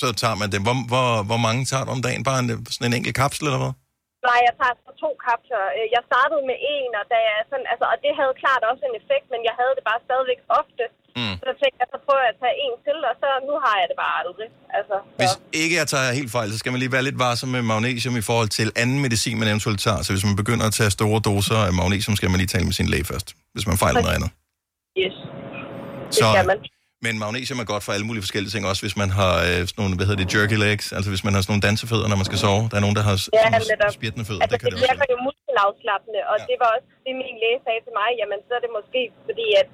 [0.00, 0.62] Så, tager man dem.
[0.66, 2.22] Hvor, hvor, hvor mange tager du om dagen?
[2.28, 3.74] Bare en, sådan en enkelt kapsel eller hvad?
[4.30, 5.64] Nej, jeg tager så to kapsler.
[5.78, 8.82] Øh, Jeg startede med en, og, da jeg sådan, altså, og det havde klart også
[8.90, 10.84] en effekt, men jeg havde det bare stadigvæk ofte.
[11.18, 11.34] Mm.
[11.46, 13.86] Så tænkte jeg, så prøver jeg at tage en til, og så nu har jeg
[13.90, 14.48] det bare aldrig.
[14.78, 17.62] Altså, Hvis ikke jeg tager helt fejl, så skal man lige være lidt varsom med
[17.72, 20.00] magnesium i forhold til anden medicin, man eventuelt tager.
[20.06, 22.76] Så hvis man begynder at tage store doser af magnesium, skal man lige tale med
[22.80, 24.30] sin læge først, hvis man fejler noget andet.
[25.02, 25.16] yes.
[26.18, 26.58] Så, skal man.
[27.06, 29.80] Men magnesium er godt for alle mulige forskellige ting, også hvis man har øh, sådan
[29.82, 32.26] nogle, hvad hedder det, jerky legs, altså hvis man har sådan nogle dansefødder, når man
[32.30, 32.62] skal sove.
[32.70, 34.42] Der er nogen, der har Ja, spirtende fødder.
[34.44, 36.44] Altså, det kan det virker jo muskelafslappende, og ja.
[36.50, 38.08] det var også det, min læge sagde til mig.
[38.20, 39.68] Jamen, så er det måske fordi, at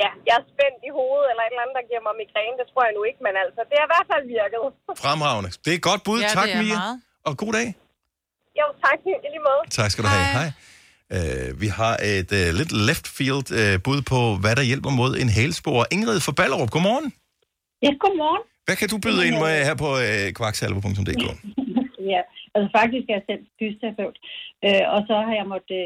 [0.00, 2.54] ja, jeg er spændt i hovedet, eller et eller andet, der giver mig migræne.
[2.60, 4.60] Det tror jeg nu ikke, men altså, det har i hvert fald virket.
[5.04, 5.50] Fremragende.
[5.64, 6.18] Det er et godt bud.
[6.24, 6.76] Ja, tak, Mia.
[6.82, 6.96] meget.
[7.28, 7.68] Og god dag.
[8.60, 9.62] Jo, tak i lige måde.
[9.78, 10.26] Tak skal du have.
[10.38, 10.48] Hej.
[11.16, 15.12] Uh, vi har et uh, lidt left field uh, bud på, hvad der hjælper mod
[15.22, 15.80] en hælspor.
[15.96, 17.08] Ingrid fra Ballerup, godmorgen.
[17.84, 18.44] Ja, godmorgen.
[18.66, 21.24] Hvad kan du byde ind med her på uh, kvaksalve.dk?
[22.12, 22.20] ja,
[22.54, 24.16] altså faktisk er jeg selv fysioterapeut,
[24.66, 25.82] øh, og så har jeg måttet,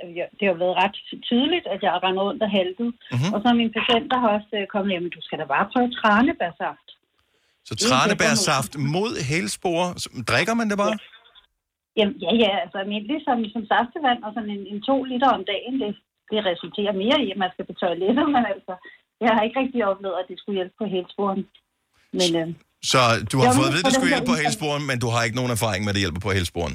[0.00, 0.96] øh, ja, det har været ret
[1.30, 2.90] tydeligt, at jeg har rendt rundt og haltet.
[3.14, 3.30] Mhm.
[3.34, 5.88] Og så er mine patienter har også øh, kommet, jamen du skal da bare prøve
[6.00, 6.88] tranebærsaft.
[7.68, 9.82] Så tranebærsaft mod hælspor.
[10.30, 10.94] Drikker man det bare?
[11.96, 15.44] Jamen, ja, ja, altså almindeligt som, som saftevand, og sådan en, en to liter om
[15.52, 15.90] dagen, det,
[16.32, 18.74] det resulterer mere i, at man skal på toilettet, men altså,
[19.24, 21.42] jeg har ikke rigtig oplevet, at det skulle hjælpe på hælsporen.
[22.18, 22.48] Men, øh,
[22.92, 23.00] Så
[23.32, 25.38] du har fået at vide, at det skulle hjælpe på hælsporen, men du har ikke
[25.40, 26.74] nogen erfaring med, at det hjælper på hælsporen.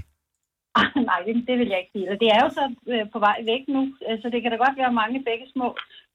[1.09, 2.07] nej, det, det vil jeg ikke sige.
[2.11, 4.57] Og det er jo så øh, på vej væk nu, øh, så det kan da
[4.65, 5.67] godt være mange begge små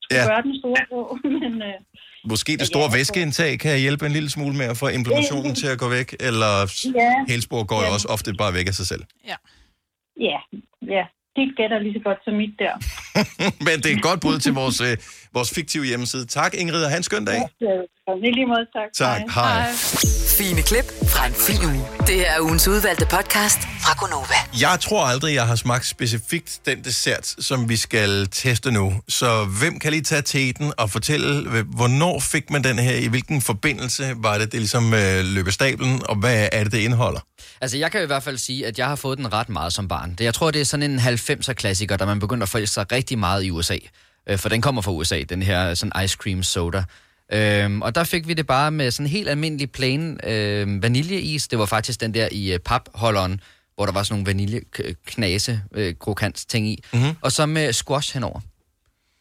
[0.02, 0.30] skulle ja.
[0.30, 0.98] gøre den store på,
[1.40, 1.54] men...
[1.70, 1.80] Øh,
[2.24, 5.78] Måske det store væskeindtag kan hjælpe en lille smule med at få inflammationen til at
[5.78, 6.52] gå væk, eller
[6.94, 7.12] Ja.
[7.28, 7.92] hælspor går jo Ja.
[7.92, 9.04] også ofte bare væk af sig selv.
[10.20, 10.38] Ja,
[10.96, 11.04] ja,
[11.36, 12.74] det gætter lige så godt som mit der.
[13.66, 14.96] Men det er et godt bud til vores, øh,
[15.34, 16.26] vores fiktive hjemmeside.
[16.26, 17.40] Tak, Ingrid, og have en skøn dag.
[18.22, 18.88] Lige måde, tak.
[18.94, 19.72] Tak, hej.
[20.38, 21.86] Fine klip fra en fin uge.
[22.06, 24.38] Det er ugens udvalgte podcast fra Gonova.
[24.60, 28.92] Jeg tror aldrig, jeg har smagt specifikt den dessert, som vi skal teste nu.
[29.08, 32.96] Så hvem kan lige tage teten og fortælle, hvornår fik man den her?
[32.96, 36.02] I hvilken forbindelse var det, det ligesom øh, løb af stablen?
[36.08, 37.20] Og hvad er det, det indeholder?
[37.60, 39.88] Altså, jeg kan i hvert fald sige, at jeg har fået den ret meget som
[39.88, 40.10] barn.
[40.10, 43.18] Det, jeg tror, det er sådan en 90'er-klassiker, der man begynder at forelske sig rigtig
[43.18, 43.76] meget i USA.
[44.26, 46.84] Øh, For den kommer fra USA, den her sådan ice cream soda.
[47.32, 51.48] Øhm, og der fik vi det bare med sådan helt almindelig plain øh, vaniljeis.
[51.48, 53.40] Det var faktisk den der i øh, papholderen,
[53.74, 56.84] hvor der var sådan nogle vaniljeknase, øh, krokant ting i.
[56.92, 57.16] Mm-hmm.
[57.20, 58.40] Og så med squash henover.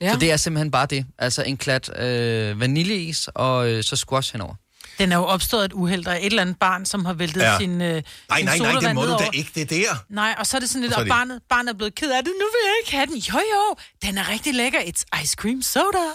[0.01, 0.05] Ja.
[0.05, 0.13] Ja.
[0.13, 1.05] Så det er simpelthen bare det.
[1.17, 4.55] Altså en klat øh, vaniljeis og øh, så squash henover.
[5.01, 7.41] Den er jo opstået et uheld, der er et eller andet barn, som har væltet
[7.41, 7.57] Ja.
[7.57, 7.87] sin, øh,
[8.29, 9.95] Nej, sin nej, nej, det må du da ikke, det der.
[10.09, 12.23] Nej, og så er det sådan lidt, Og og barnet, barnet er blevet ked af
[12.23, 12.33] det.
[12.39, 13.17] Nu vil jeg ikke have den.
[13.17, 13.75] Jo, jo,
[14.07, 14.79] den er rigtig lækker.
[14.79, 16.07] It's ice cream soda.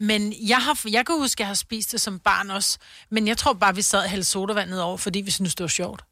[0.00, 2.78] Men jeg, har, jeg kan huske, at jeg har spist det som barn også.
[3.10, 5.68] Men jeg tror bare, vi sad og hældte sodavand over, fordi vi synes det var
[5.68, 6.04] sjovt.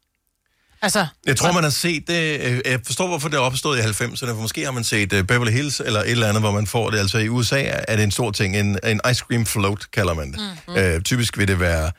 [0.85, 2.41] Altså, Jeg tror, man har set det.
[2.41, 4.27] øh, Jeg forstår, hvorfor det er opstået i 90'erne.
[4.29, 6.89] For måske har man set øh, Beverly Hills eller et eller andet, hvor man får
[6.89, 6.99] det.
[6.99, 8.57] Altså i USA er det en stor ting.
[8.57, 10.39] En, en ice cream float, kalder man det.
[10.67, 10.75] Mm.
[10.75, 11.91] Øh, typisk vil det være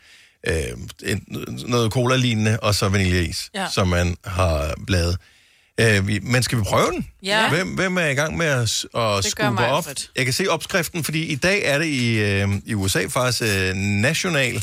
[0.46, 0.54] øh,
[1.04, 1.24] en,
[1.66, 3.66] noget cola-lignende, og så vaniljeis, Ja.
[3.72, 5.16] som man har lavet.
[5.80, 7.06] Øh, vi- men skal vi prøve den?
[7.22, 7.48] Ja.
[7.50, 9.76] Hvem, hvem er i gang med at, at skubbe op?
[9.86, 9.94] Alfred.
[10.16, 13.74] Jeg kan se opskriften, fordi i dag er det i, øh, i USA faktisk øh,
[13.74, 14.54] National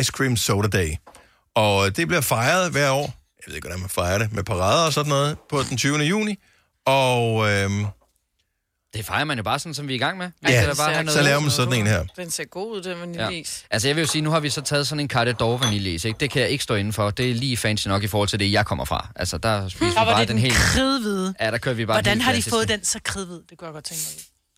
[0.00, 0.90] Ice Cream Soda Day.
[1.54, 3.14] Og det bliver fejret hver år.
[3.38, 4.32] Jeg ved ikke, hvordan man fejrer det.
[4.32, 5.98] Med parader og sådan noget på den 20.
[5.98, 6.36] juni.
[6.86, 7.86] Og øhm,
[8.94, 10.26] Det fejrer man jo bare sådan, som vi er i gang med.
[10.26, 12.04] Vi Ja, skal da bare have så laver man sådan en her.
[12.16, 13.20] Den ser god ud, den Ja.
[13.22, 13.64] vaniljeis.
[13.70, 16.04] Altså jeg vil jo sige, nu har vi så taget sådan en Carte d'Or vaniljeis,
[16.04, 16.16] ikke?
[16.20, 17.10] Det kan jeg ikke stå inden for.
[17.10, 19.08] Det er lige fancy nok i forhold til det, jeg kommer fra.
[19.16, 20.54] Altså der spiser vi der var bare det den den helt...
[20.54, 21.34] kridhvide.
[21.40, 22.50] Ja, der kører vi bare Hvordan helt har de klassiske.
[22.56, 23.40] fået den så kridhvid?
[23.50, 24.02] Det kunne jeg godt tænke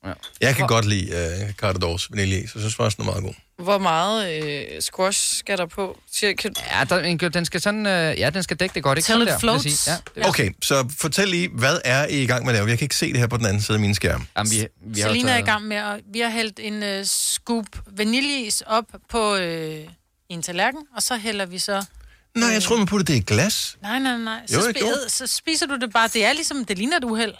[0.04, 0.14] mig.
[0.40, 0.46] Ja.
[0.46, 3.24] jeg kan godt lide uh, Carte d'Ors vanilje, så jeg synes faktisk, den er meget
[3.24, 3.34] god.
[3.62, 5.98] Hvor meget øh, squash skal der på?
[6.12, 6.54] Siger, kan...
[6.70, 7.86] Ja, der, den skal sådan...
[7.86, 9.06] Øh, ja, den skal dække det godt, ikke?
[9.06, 9.62] Sådan it der, floats.
[9.62, 9.92] sige.
[10.16, 12.68] Ja, det Okay, så fortæl lige, hvad er I i gang med at lave?
[12.68, 14.26] Jeg kan ikke se det her på den anden side af min skærm.
[14.36, 16.00] Jamen, vi, vi har Selina er i taget- gang med at...
[16.12, 19.84] Vi har hældt en uh, scoop vaniljeis op på øh,
[20.28, 21.84] en tallerken, og så hælder vi så...
[22.36, 23.76] Nej, jeg tror, man putter det i glas.
[23.82, 24.40] Nej, nej, nej.
[24.46, 26.08] Så, Jo, spi- æd- så spiser du det bare.
[26.08, 27.34] Det er ligesom, det ligner et uheld.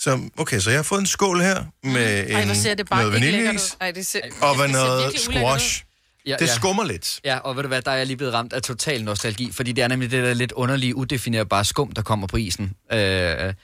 [0.00, 2.88] Så, okay, så jeg har fået en skål her med Ej, en, hvor ser det
[2.88, 3.76] bare noget vaniljeis.
[3.80, 4.20] Ej, det ser...
[4.42, 5.84] og hvad noget squash.
[6.26, 6.54] Ja, Det ja.
[6.54, 7.20] skummer lidt.
[7.24, 9.72] Ja, og ved du hvad, der er jeg lige blevet ramt af total nostalgi, fordi
[9.72, 13.54] det er nemlig det der lidt underlige, udefinerbare skum, der kommer på isen, øh,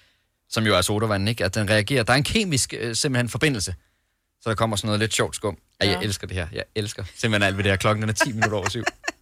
[0.51, 1.45] som jo er sodavand, ikke?
[1.45, 2.03] At den reagerer.
[2.03, 3.75] Der er en kemisk øh, simpelthen forbindelse,
[4.41, 5.59] så der kommer sådan noget lidt sjovt skum.
[5.83, 5.91] Ja.
[5.91, 6.47] Jeg elsker det her.
[6.53, 7.77] Jeg elsker simpelthen alt ved det her.
[7.77, 8.85] Klokken den er 10 minutter over syv.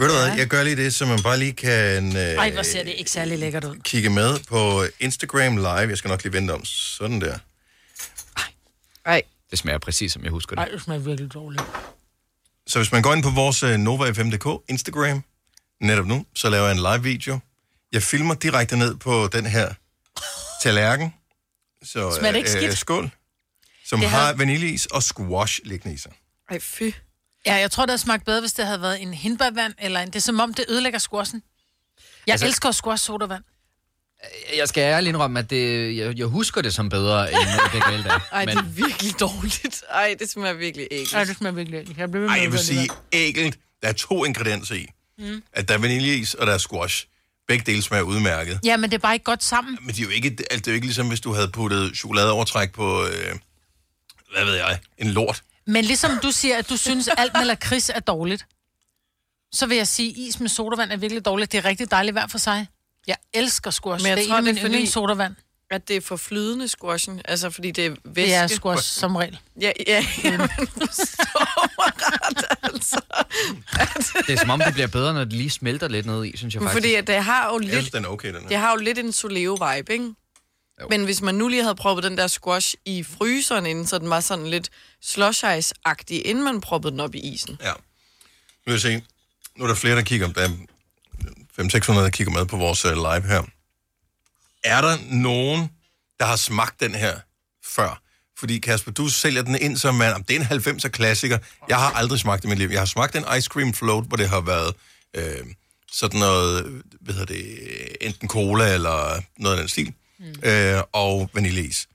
[0.00, 2.62] Ved du hvad, jeg gør lige det, så man bare lige kan øh, Ej, hvor
[2.62, 3.76] ser det ikke særlig lækkert ud.
[3.84, 5.68] kigge med på Instagram Live.
[5.68, 7.38] Jeg skal nok lige vente om sådan der.
[9.06, 10.62] Ej, Det smager præcis, som jeg husker det.
[10.62, 11.62] Ej, det smager virkelig dårligt.
[12.66, 15.24] Så hvis man går ind på vores øh, Nova5.dk Instagram,
[15.80, 17.38] netop nu, så laver jeg en live video.
[17.92, 19.74] Jeg filmer direkte ned på den her
[20.62, 21.14] tallerken.
[21.84, 22.78] Så, Smager det ikke skidt?
[22.78, 23.10] skål.
[23.86, 26.12] Som Det har havde- vaniljeis og squash liggende i sig.
[26.50, 26.82] ej fy.
[27.46, 30.06] Ja, jeg tror, det havde smagt bedre, hvis det havde været en hindbærvand, eller en...
[30.08, 31.42] Det er som om, det ødelægger squashen.
[32.26, 33.42] Jeg Altså- elsker squash sodavand.
[34.56, 37.84] Jeg skal ærligt indrømme, at det, jeg, jeg husker det som bedre, end øh, det
[37.84, 38.20] galt er.
[38.32, 39.82] Ej, Men det er virkelig dårligt.
[39.90, 41.12] Ej, det smager virkelig ægelt.
[41.14, 41.94] Ej, det smager virkelig ikke.
[41.98, 43.58] Jeg bliver Ej, jeg vil sige ægelt.
[43.82, 44.86] Der er to ingredienser i.
[45.18, 45.42] Mm.
[45.52, 47.06] At der er vaniljeis, og der er squash.
[47.48, 48.60] Begge dele smager udmærket.
[48.64, 49.78] Ja, men det er bare ikke godt sammen.
[49.80, 51.96] Men det er jo ikke, altså, det er jo ikke ligesom, hvis du havde puttet
[51.96, 53.34] chokoladeovertræk på, øh,
[54.32, 55.42] hvad ved jeg, en lort.
[55.72, 58.46] Men ligesom du siger, at du synes, alt med lakrids er dårligt,
[59.52, 61.52] så vil jeg sige, at is med sodavand er virkelig dårligt.
[61.52, 62.66] Det er rigtig dejligt hver for sig.
[63.06, 64.02] Jeg elsker squash.
[64.02, 65.34] Men jeg det er tror, en af det er mine fordi- yndlingssodavand.
[65.70, 68.30] At det er for flydende squashen, altså fordi det er væske.
[68.30, 69.38] Det er squash som regel.
[69.60, 73.00] Ja, ja, ja, men ret, altså.
[74.26, 76.54] det er som om, det bliver bedre, når det lige smelter lidt ned i, synes
[76.54, 76.76] jeg faktisk.
[76.76, 78.48] fordi at det har jo Jeg synes, lidt, den er okay, den her.
[78.48, 80.14] det har jo lidt en soleo-vibe, ikke?
[80.80, 80.86] Jo.
[80.90, 84.10] Men hvis man nu lige havde proppet den der squash i fryseren inden, så den
[84.10, 84.70] var sådan lidt
[85.02, 87.58] slush ice-agtig, inden man proppede den op i isen.
[87.62, 87.72] Ja.
[87.72, 87.76] Nu
[88.64, 89.02] vil jeg se.
[89.56, 90.32] Nu er der flere, der kigger.
[90.32, 90.48] Der er
[91.60, 93.42] 500-600, der kigger med på vores uh, live her.
[94.64, 95.70] Er der nogen,
[96.18, 97.20] der har smagt den her
[97.64, 98.02] før?
[98.38, 101.38] Fordi Kasper, du sælger den ind som man, det er en 90'er klassiker.
[101.68, 102.68] Jeg har aldrig smagt det i mit liv.
[102.70, 104.74] Jeg har smagt en ice cream float, hvor det har været
[105.16, 105.46] øh,
[105.92, 110.34] sådan noget, hvad hedder det, enten cola eller noget af den stil, mm.
[110.42, 111.88] øh, og vaniljeis.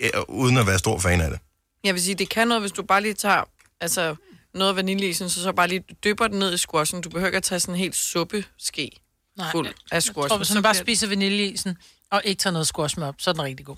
[0.00, 1.38] Øh, uden at være stor fan af det.
[1.84, 3.44] Jeg vil sige, det kan noget, hvis du bare lige tager
[3.80, 4.14] altså,
[4.54, 7.00] noget af vaniljeisen, så så bare lige dypper den ned i squashen.
[7.00, 8.90] Du behøver ikke at tage sådan en helt suppeske
[9.36, 10.28] Nej, fuld af Jeg squash.
[10.28, 11.76] tror, hvis man bare spiser vaniljeisen,
[12.10, 13.76] og ikke tager noget squash med op, så er den rigtig god.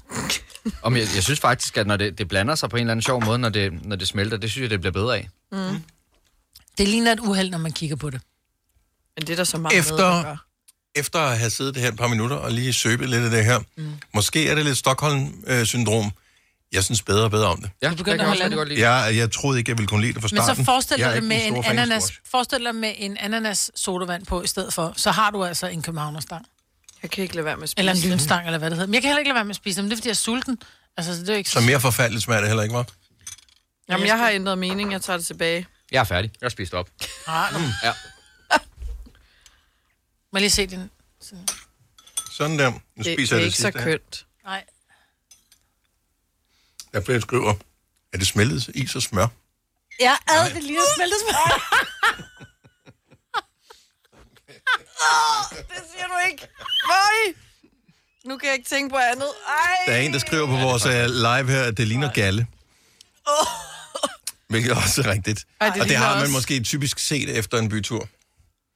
[0.82, 3.02] Om jeg, jeg synes faktisk, at når det, det blander sig på en eller anden
[3.02, 5.28] sjov måde, når det, når det smelter, det synes jeg, det bliver bedre af.
[5.52, 5.82] Mm.
[6.78, 8.20] Det ligner et uheld, når man kigger på det.
[9.16, 10.36] Men det er der så meget Efter- med.
[10.94, 13.58] Efter at have siddet her et par minutter og lige søbet lidt af det her,
[13.76, 13.92] mm.
[14.14, 16.10] måske er det lidt Stockholm-syndrom.
[16.72, 17.70] Jeg synes bedre og bedre om det.
[17.82, 18.78] Ja, Du begynder at holde af det.
[18.78, 20.64] Jeg, jeg troede ikke, jeg ville kunne lide det fra Men starten.
[20.64, 24.46] så forestil dig med en af ananas, forestil dig med en ananas sodavand på i
[24.46, 26.46] stedet for, så har du altså en københavnerstang.
[27.02, 27.78] Jeg kan ikke lade være med at spise.
[27.78, 28.86] Eller en lynstang, eller hvad det hedder.
[28.86, 30.12] Men jeg kan heller ikke lade være med at spise dem, det er fordi, jeg
[30.12, 30.58] er sulten.
[30.96, 32.86] Altså, det er ikke Så mere forfærdeligt smager det heller ikke, var.
[33.88, 34.92] Jamen, jeg har ændret mening.
[34.92, 35.66] Jeg tager det tilbage.
[35.92, 36.30] Jeg er færdig.
[36.40, 36.88] Jeg har spist op.
[37.26, 37.66] Ah, mm.
[37.84, 37.92] Ja.
[40.34, 40.90] Må jeg lige se din...
[41.20, 41.48] Sådan.
[42.32, 42.70] Sådan der.
[42.70, 43.84] Nu Det, spiser det jeg er det ikke så her.
[43.84, 44.26] kønt.
[44.44, 44.64] Nej.
[46.92, 47.54] Der er flere, der skriver,
[48.12, 49.26] er det smeltet is og smør?
[50.00, 51.78] Ja, ad, det ligner smeltet smør.
[55.68, 56.46] Det siger du ikke.
[56.88, 57.34] Nej!
[58.24, 59.28] Nu kan jeg ikke tænke på andet.
[59.48, 59.76] Ej!
[59.86, 62.46] Der er en, der skriver på vores uh, live her, at det ligner galle.
[64.48, 65.46] Hvilket også er rigtigt.
[65.60, 68.08] Ej, det og det har man også- måske typisk set efter en bytur.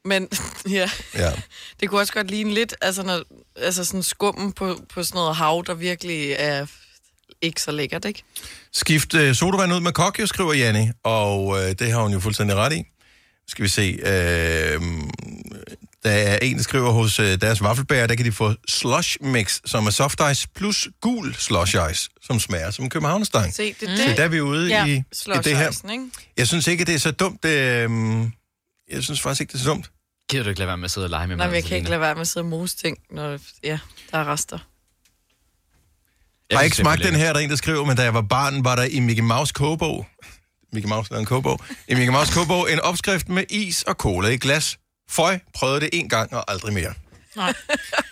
[0.04, 0.28] Men
[0.70, 1.32] ja, Ja.
[1.80, 3.22] det kunne også godt ligne lidt, altså, når,
[3.56, 6.66] altså sådan skummen på, på sådan noget hav, der virkelig er
[7.42, 8.22] ikke så lækkert, ikke?
[8.72, 12.56] Skift øh, sodavand ud med kokjo, skriver Janni, og øh, det har hun jo fuldstændig
[12.56, 12.82] ret i.
[13.48, 13.98] Skal vi se.
[14.02, 14.80] Øh,
[16.04, 19.61] der er en, der skriver hos øh, deres vaffelbærer, der kan de få slush mix,
[19.66, 23.54] som er soft ice plus gul slush ice, som smager som en københavnerstang.
[23.54, 24.16] Se, det er Så det.
[24.16, 25.02] der er vi ude Ja, i, i
[25.44, 25.70] det her.
[25.70, 26.04] icen, ikke?
[26.37, 27.42] Jeg synes ikke, det er så dumt.
[27.42, 27.90] Det, øh,
[28.92, 29.90] jeg synes faktisk ikke, det er så dumt.
[30.31, 31.51] Gider du ikke lade være med at sidde og lege med Nej, mig?
[31.51, 33.79] men jeg kan ikke lade være med at sidde og mose ting, når ja,
[34.12, 34.59] der er rester.
[36.51, 38.22] Jeg har ikke smagt den her, der er en, der skriver, men da jeg var
[38.22, 40.07] barn, var der i Mickey Mouse kogebog,
[40.72, 44.29] Mickey Mouse lavede en kogebog, i Mickey Mouse kogebog en opskrift med is og cola
[44.29, 44.79] i glas.
[45.11, 46.94] Føj, prøvede det en gang og aldrig mere.
[47.37, 47.55] Nej.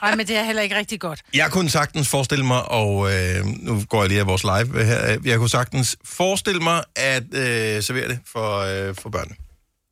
[0.02, 1.22] Ej, men det er heller ikke rigtig godt.
[1.34, 5.18] Jeg kunne sagtens forestille mig, og øh, nu går jeg lige af vores live her,
[5.24, 9.36] jeg kunne sagtens forestille mig at øh, servere det for, øh, for børnene.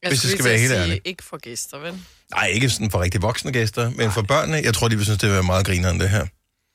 [0.05, 0.93] Jeg Hvis skulle skal være helt til at ærlig.
[0.95, 1.93] sige, Ikke for gæster, vel?
[2.35, 5.19] Nej, ikke sådan for rigtig voksne gæster, men for børnene, jeg tror, de vil synes,
[5.21, 6.27] det vil være meget grineren, det her.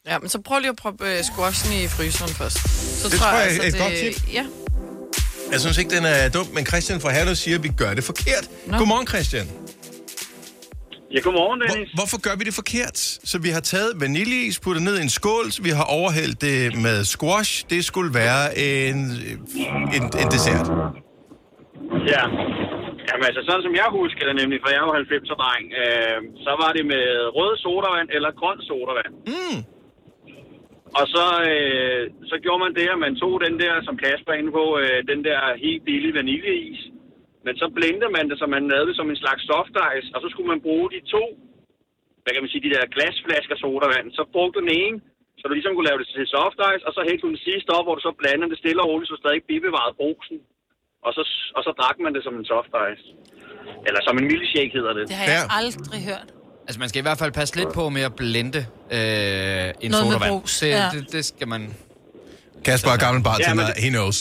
[0.08, 2.58] Ja, men så prøv lige at proppe øh, squashen i fryseren først.
[3.02, 4.34] Så Det tror jeg er et det, godt tip.
[4.34, 4.46] Ja.
[5.52, 8.04] Jeg synes ikke, den er dum, men Christian fra Herlev siger, at vi gør det
[8.04, 8.50] forkert.
[8.68, 8.78] Nå.
[8.78, 9.48] Godmorgen, Christian.
[11.13, 11.89] Ja, godmorgen, Dennis.
[11.94, 12.98] Hvor, hvorfor gør vi det forkert?
[13.24, 16.76] Så vi har taget vaniljeis, puttet ned i en skål, så vi har overhældt det
[16.76, 17.65] med squash.
[17.70, 18.96] Det skulle være en,
[19.94, 20.68] en, en dessert.
[22.08, 22.24] Ja.
[23.10, 26.19] Jamen altså, sådan som jeg husker det nemlig, for jeg er jo 90'er dreng, øh,
[26.45, 27.06] så var det med
[27.38, 29.13] rød sodavand eller grøn sodavand.
[29.34, 29.60] Mm.
[30.98, 34.39] Og så, øh, så gjorde man det, at man tog den der, som Kasper er
[34.41, 36.80] inde på, øh, den der helt billige vaniljeis.
[37.45, 40.19] Men så blendede man det, så man lavede det som en slags soft ice, og
[40.22, 41.24] så skulle man bruge de to,
[42.22, 44.08] hvad kan man sige, de der glasflasker sodavand.
[44.17, 44.98] Så brugte den ene,
[45.38, 47.69] så du ligesom kunne lave det til soft ice, og så hældte du den sidste
[47.78, 50.38] op, hvor du så blandede det stille og roligt, så du stadig bibevarede brusen.
[51.05, 51.21] Og så,
[51.57, 53.05] og så drak man det som en soft ice.
[53.88, 55.03] Eller som en milkshake hedder det.
[55.12, 56.29] Det har jeg aldrig hørt.
[56.67, 58.65] Altså, man skal i hvert fald passe lidt på med at blende øh,
[58.97, 60.31] en Noget med sodavand.
[60.31, 60.88] brus, det, ja.
[60.93, 61.62] det, det skal man...
[62.67, 64.19] Kasper er gammel bartender, Ja, he knows.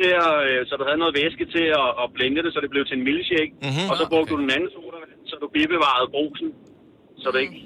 [0.00, 2.70] til at, øh, så du havde noget væske til at, at blende det, så det
[2.74, 3.52] blev til en milkshake.
[3.56, 3.66] Mhm.
[3.68, 3.90] Mm-hmm.
[3.90, 6.48] Og så brugte du den anden sodavand, så du bibevarede brusen.
[7.22, 7.60] Så det ikke...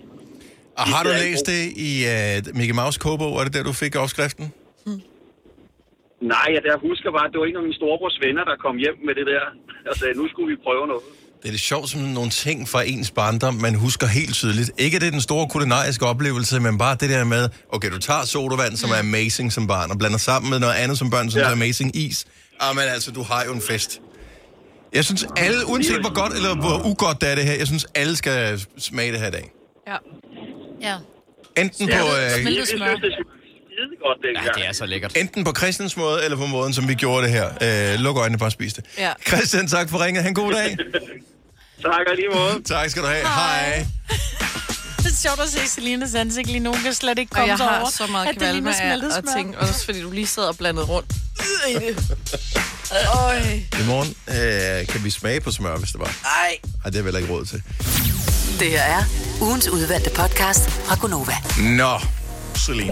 [0.80, 3.32] Og har du læst det i uh, Mickey Mouse kogebog?
[3.40, 4.46] Er det der, du fik opskriften?
[6.22, 8.76] Nej, jeg, jeg husker bare, at det var en af mine storebrors venner, der kom
[8.84, 9.44] hjem med det der.
[9.90, 11.04] Og sagde, nu skulle vi prøve noget.
[11.40, 14.70] Det er det sjovt, som nogle ting fra ens barndom, man husker helt tydeligt.
[14.78, 17.98] Ikke at det er den store kulinariske oplevelse, men bare det der med, okay, du
[17.98, 21.30] tager sodavand, som er amazing som barn, og blander sammen med noget andet som børn,
[21.30, 21.46] som ja.
[21.46, 22.26] er amazing is.
[22.60, 24.00] Ah, men altså, du har jo en fest.
[24.92, 27.86] Jeg synes alle, uanset hvor godt eller hvor ugodt det er det her, jeg synes
[27.94, 29.52] alle skal smage det her i dag.
[29.88, 29.96] Ja.
[30.80, 30.96] Ja.
[31.62, 32.46] Enten på, øh,
[34.06, 34.46] godt dengang.
[34.56, 35.16] Ja, det er så lækkert.
[35.16, 37.46] enten på Christians måde, eller på måden, som vi gjorde det her.
[37.94, 38.84] Øh, luk øjnene, bare spis det.
[38.98, 39.12] Ja.
[39.28, 40.22] Christian, tak for ringet.
[40.22, 40.76] Ha' en god dag.
[41.82, 42.62] tak, og lige måde.
[42.62, 43.26] Tak skal du have.
[43.26, 43.86] Hej.
[44.98, 46.72] Det er sjovt at se Selinas ansigt lige nu.
[46.72, 49.34] kan slet ikke Og komme jeg har over, så meget kvalme af, smør.
[49.36, 49.58] ting.
[49.58, 51.12] Også fordi du lige sad og blandede rundt
[51.70, 52.16] i det.
[53.14, 53.36] Øj.
[53.82, 56.14] I morgen øh, kan vi smage på smør, hvis det var.
[56.24, 56.56] Ej.
[56.84, 57.62] Ej, det er vel ikke råd til.
[58.60, 59.02] Det her er
[59.40, 61.34] ugens udvalgte podcast fra Gonova.
[61.62, 61.98] Nå,
[62.58, 62.91] Celine.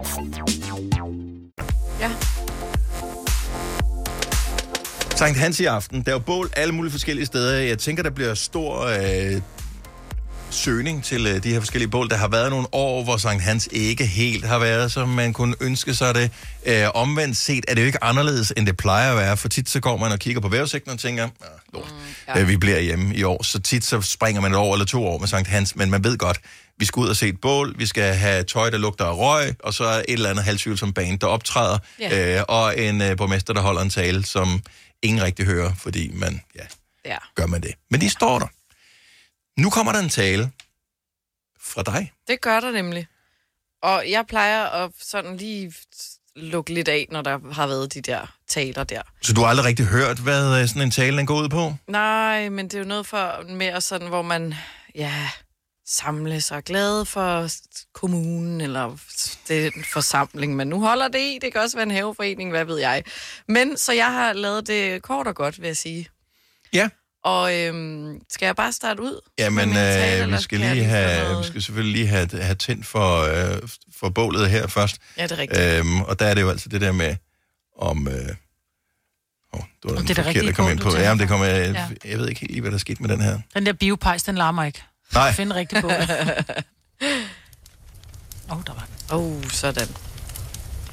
[5.21, 6.01] Sankt Hans i aften.
[6.01, 7.59] Der er jo bål alle mulige forskellige steder.
[7.59, 9.41] Jeg tænker, der bliver stor øh,
[10.49, 12.09] søgning til øh, de her forskellige bål.
[12.09, 15.55] Der har været nogle år, hvor Sankt Hans ikke helt har været, som man kunne
[15.59, 16.31] ønske sig det.
[16.65, 19.69] Øh, omvendt set er det jo ikke anderledes, end det plejer at være, for tit
[19.69, 21.29] så går man og kigger på vejrudsigten og tænker, ah,
[21.73, 22.41] lort, mm, ja.
[22.41, 23.43] øh, vi bliver hjemme i år.
[23.43, 26.03] Så tit så springer man et år eller to år med Sankt Hans, men man
[26.03, 26.39] ved godt,
[26.77, 29.55] vi skal ud og se et bål, vi skal have tøj, der lugter af røg,
[29.63, 32.37] og så et eller andet halvtvivlsom band, der optræder, Ja.
[32.37, 34.61] øh, og en øh, borgmester, der holder en tale, som
[35.01, 36.65] ingen rigtig hører, fordi man, ja,
[37.05, 37.17] Ja.
[37.35, 37.75] gør man det.
[37.89, 38.47] Men de står der.
[39.61, 40.51] Nu kommer der en tale
[41.61, 42.11] fra dig.
[42.27, 43.07] Det gør der nemlig.
[43.83, 45.73] Og jeg plejer at sådan lige
[46.35, 49.01] lukke lidt af, når der har været de der taler der.
[49.21, 51.75] Så du har aldrig rigtig hørt, hvad sådan en tale den går ud på?
[51.87, 54.53] Nej, men det er jo noget for mere sådan, hvor man,
[54.95, 55.29] ja,
[55.91, 57.47] samle sig glad for
[57.93, 58.97] kommunen, eller
[59.47, 61.39] den forsamling, man nu holder det i.
[61.41, 63.03] Det kan også være en haveforening, hvad ved jeg.
[63.47, 66.07] Men, så jeg har lavet det kort og godt, vil jeg sige.
[66.73, 66.89] Ja.
[67.23, 69.19] Og øhm, skal jeg bare starte ud?
[69.39, 73.21] Jamen, tale, øh, vi skal lige have, vi skal selvfølgelig lige have, have tændt for,
[73.21, 73.61] øh,
[73.99, 74.95] for bålet her først.
[75.17, 75.79] Ja, det er rigtigt.
[75.79, 77.15] Øhm, og der er det jo altid det der med,
[77.77, 78.07] om...
[78.07, 80.97] Øh, oh, det var den det er rigtige der kom ind på.
[80.97, 82.09] Ja, men det kommer, jeg, Ja.
[82.09, 83.39] jeg ved ikke helt lige, hvad der er sket med den her.
[83.53, 84.83] Den der biopejs, den larmer ikke.
[85.13, 85.33] Nej.
[85.33, 86.09] Find rigtig på det.
[88.49, 89.15] Åh, oh, der var den.
[89.17, 89.87] Oh, sådan.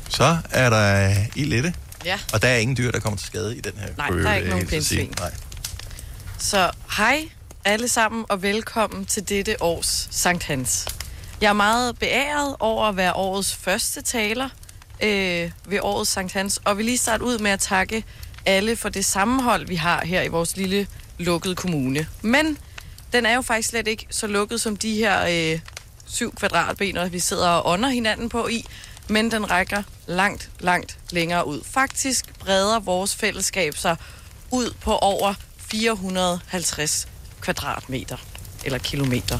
[0.08, 2.18] Så er der ild i det, Ja.
[2.32, 4.30] og der er ingen dyr, der kommer til skade i den her Nej, prøve, der
[4.30, 5.14] er ikke nogen pindsvin.
[5.18, 5.32] Nej.
[6.38, 7.28] Så hej
[7.64, 10.86] alle sammen, og velkommen til dette års Sankt Hans.
[11.40, 14.48] Jeg er meget beæret over at være årets første taler
[15.02, 18.04] øh, ved årets Sankt Hans, og vil lige starte ud med at takke
[18.46, 20.86] alle for det sammenhold, vi har her i vores lille
[21.18, 22.06] lukkede kommune.
[22.22, 22.58] Men
[23.12, 25.60] den er jo faktisk slet ikke så lukket som de her øh,
[26.06, 28.64] syv kvadratbener, vi sidder og ånder hinanden på i,
[29.08, 31.60] men den rækker langt, langt længere ud.
[31.64, 33.96] Faktisk breder vores fællesskab sig
[34.50, 37.08] ud på over 450
[37.40, 38.16] kvadratmeter
[38.64, 39.38] eller kilometer.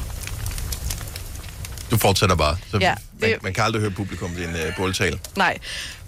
[1.91, 2.57] Du fortsætter bare.
[2.71, 5.19] Så Ja, man, det- man kan aldrig høre publikum i en uh, båltale.
[5.35, 5.57] Nej,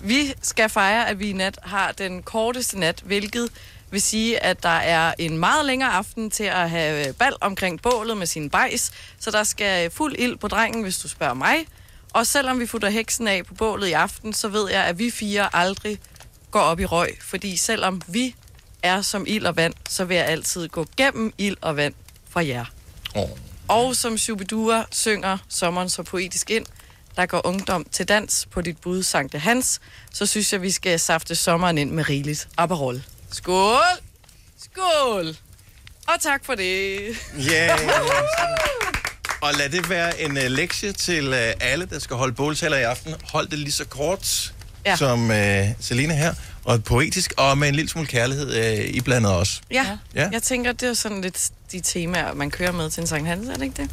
[0.01, 3.49] vi skal fejre, at vi i nat har den korteste nat, hvilket
[3.91, 8.17] vil sige, at der er en meget længere aften til at have bal omkring bålet
[8.17, 11.65] med sin bajs, så der skal fuld ild på drengen, hvis du spørger mig.
[12.13, 15.11] Og selvom vi futter heksen af på bålet i aften, så ved jeg, at vi
[15.11, 15.99] fire aldrig
[16.51, 18.35] går op i røg, fordi selvom vi
[18.83, 21.93] er som ild og vand, så vil jeg altid gå gennem ild og vand
[22.29, 22.65] for jer.
[23.15, 23.29] Oh.
[23.67, 26.65] Og som Shubidua synger sommeren så poetisk ind,
[27.15, 29.81] der går ungdom til dans på dit bud, Sankte Hans,
[30.13, 33.01] så synes jeg, vi skal safte sommeren ind med rigeligt Aperol.
[33.31, 33.81] Skål!
[34.63, 35.37] Skål!
[36.07, 36.99] Og tak for det.
[37.51, 37.75] Ja.
[39.41, 42.83] Og lad det være en uh, lektie til uh, alle, der skal holde båltaler i
[42.83, 43.13] aften.
[43.31, 44.53] Hold det lige så kort
[44.85, 44.95] ja.
[44.95, 45.35] Som uh,
[45.79, 49.61] Selina her, og poetisk, og med en lille smule kærlighed uh, iblandet også.
[49.71, 50.29] Ja, Ja.
[50.31, 53.49] jeg tænker, det er sådan lidt de temaer, man kører med til en Sankt Hans,
[53.49, 53.89] er det ikke det?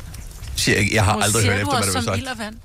[0.57, 2.39] Siger jeg, jeg har Hvor aldrig hørt efter, hvad der som blev ild sagt.
[2.39, 2.57] og vand?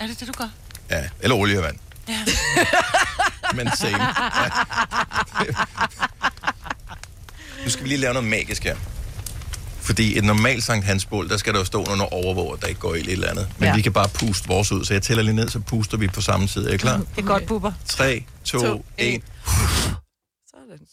[0.00, 0.48] Er det det, du gør?
[0.90, 1.76] Ja, eller olie og vand.
[2.08, 2.18] Ja.
[3.54, 4.02] Men same.
[4.02, 4.48] Ja.
[7.64, 8.76] Nu skal vi lige lave noget magisk her.
[9.80, 12.66] Fordi et normalt Sankt Hans bål, der skal der jo stå nogle overvåger, at der
[12.68, 13.48] ikke går i et eller andet.
[13.58, 13.70] Men ja.
[13.70, 13.76] Ja.
[13.76, 16.20] vi kan bare puste vores ud, så jeg tæller lige ned, så puster vi på
[16.20, 16.68] samme tid.
[16.68, 16.96] Er I klar?
[16.96, 17.72] Det er godt, buber.
[17.86, 19.22] 3, 2, To, 1.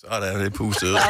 [0.01, 0.93] Sådan er det pustet ud.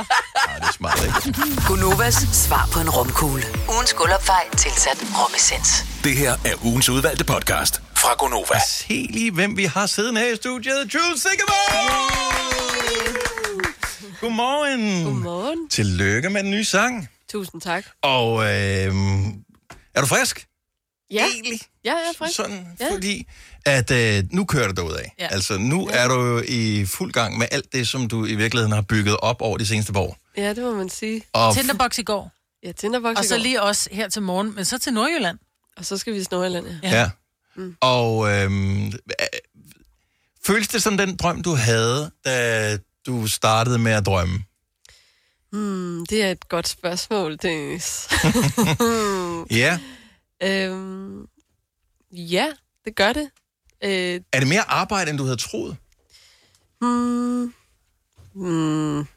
[0.49, 1.39] Ja, det er smart, ikke?
[1.67, 3.43] Gunovas svar på en romkugle.
[3.75, 5.69] Ugens guldopfej tilsat romessens.
[6.03, 8.59] Det her er ugens udvalgte podcast fra Gonova.
[8.67, 10.93] Se lige, hvem vi har siddende her i studiet.
[10.93, 11.73] Jules Sikkerborg!
[14.21, 15.05] Godmorgen.
[15.05, 15.69] Godmorgen.
[15.69, 17.09] Tillykke med den nye sang.
[17.29, 17.85] Tusind tak.
[18.01, 18.49] Og øh,
[19.95, 20.45] er du frisk?
[21.11, 21.25] Ja.
[21.33, 21.59] Egentlig?
[21.85, 22.35] Ja, jeg er frisk.
[22.35, 22.93] Sådan, ja.
[22.93, 23.27] fordi
[23.65, 25.13] at øh, nu kører derud af.
[25.19, 25.27] Ja.
[25.27, 28.71] Altså, nu er du jo i fuld gang med alt det, som du i virkeligheden
[28.73, 30.17] har bygget op over de seneste par år.
[30.37, 31.23] Ja, det må man sige.
[31.33, 32.31] Og- Tinderbox i går.
[32.63, 33.41] Ja, Tinderbox Og i så går.
[33.41, 35.37] lige også her til morgen, men så til Nordjylland.
[35.77, 36.89] Og så skal vi til Nordjylland, ja.
[36.99, 37.09] Ja.
[37.55, 37.75] Mm.
[37.81, 38.51] Og øh,
[40.45, 44.43] føles det som den drøm, du havde, da du startede med at drømme?
[45.51, 48.07] Hmm, det er et godt spørgsmål, Dennis.
[49.51, 49.79] Ja.
[50.43, 51.25] øhm,
[52.11, 52.47] ja,
[52.85, 53.29] det gør det.
[53.83, 55.77] Øh, Er det mere arbejde, end du havde troet?
[56.81, 57.53] hmm,
[58.33, 59.07] hmm,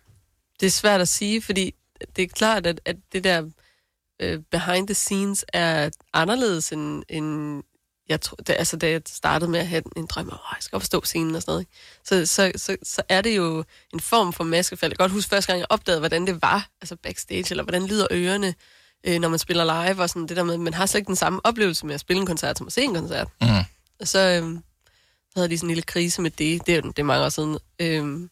[0.60, 1.74] det er svært at sige, fordi
[2.16, 3.48] det er klart, at, at det der
[4.20, 7.62] øh, behind the scenes er anderledes end, end
[8.08, 10.62] jeg tror, det, altså da jeg startede med at have en drøm om, at jeg
[10.62, 11.72] skal op og stå scenen og sådan noget, ikke?
[12.04, 14.92] Så, så, så, så er det jo en form for maskefald.
[14.92, 17.86] Jeg kan godt huske første gang, jeg opdagede, hvordan det var, altså backstage, eller hvordan
[17.86, 18.54] lyder ørerne,
[19.06, 21.16] øh, når man spiller live, og sådan det der med, man har slet ikke den
[21.16, 23.28] samme oplevelse med at spille en koncert, som at se en koncert.
[23.40, 23.48] Mm.
[24.00, 24.62] Og så øhm,
[25.36, 27.28] havde de sådan en lille krise med det, det er, jo- det er mange år
[27.28, 27.58] siden.
[27.80, 28.30] Øhm,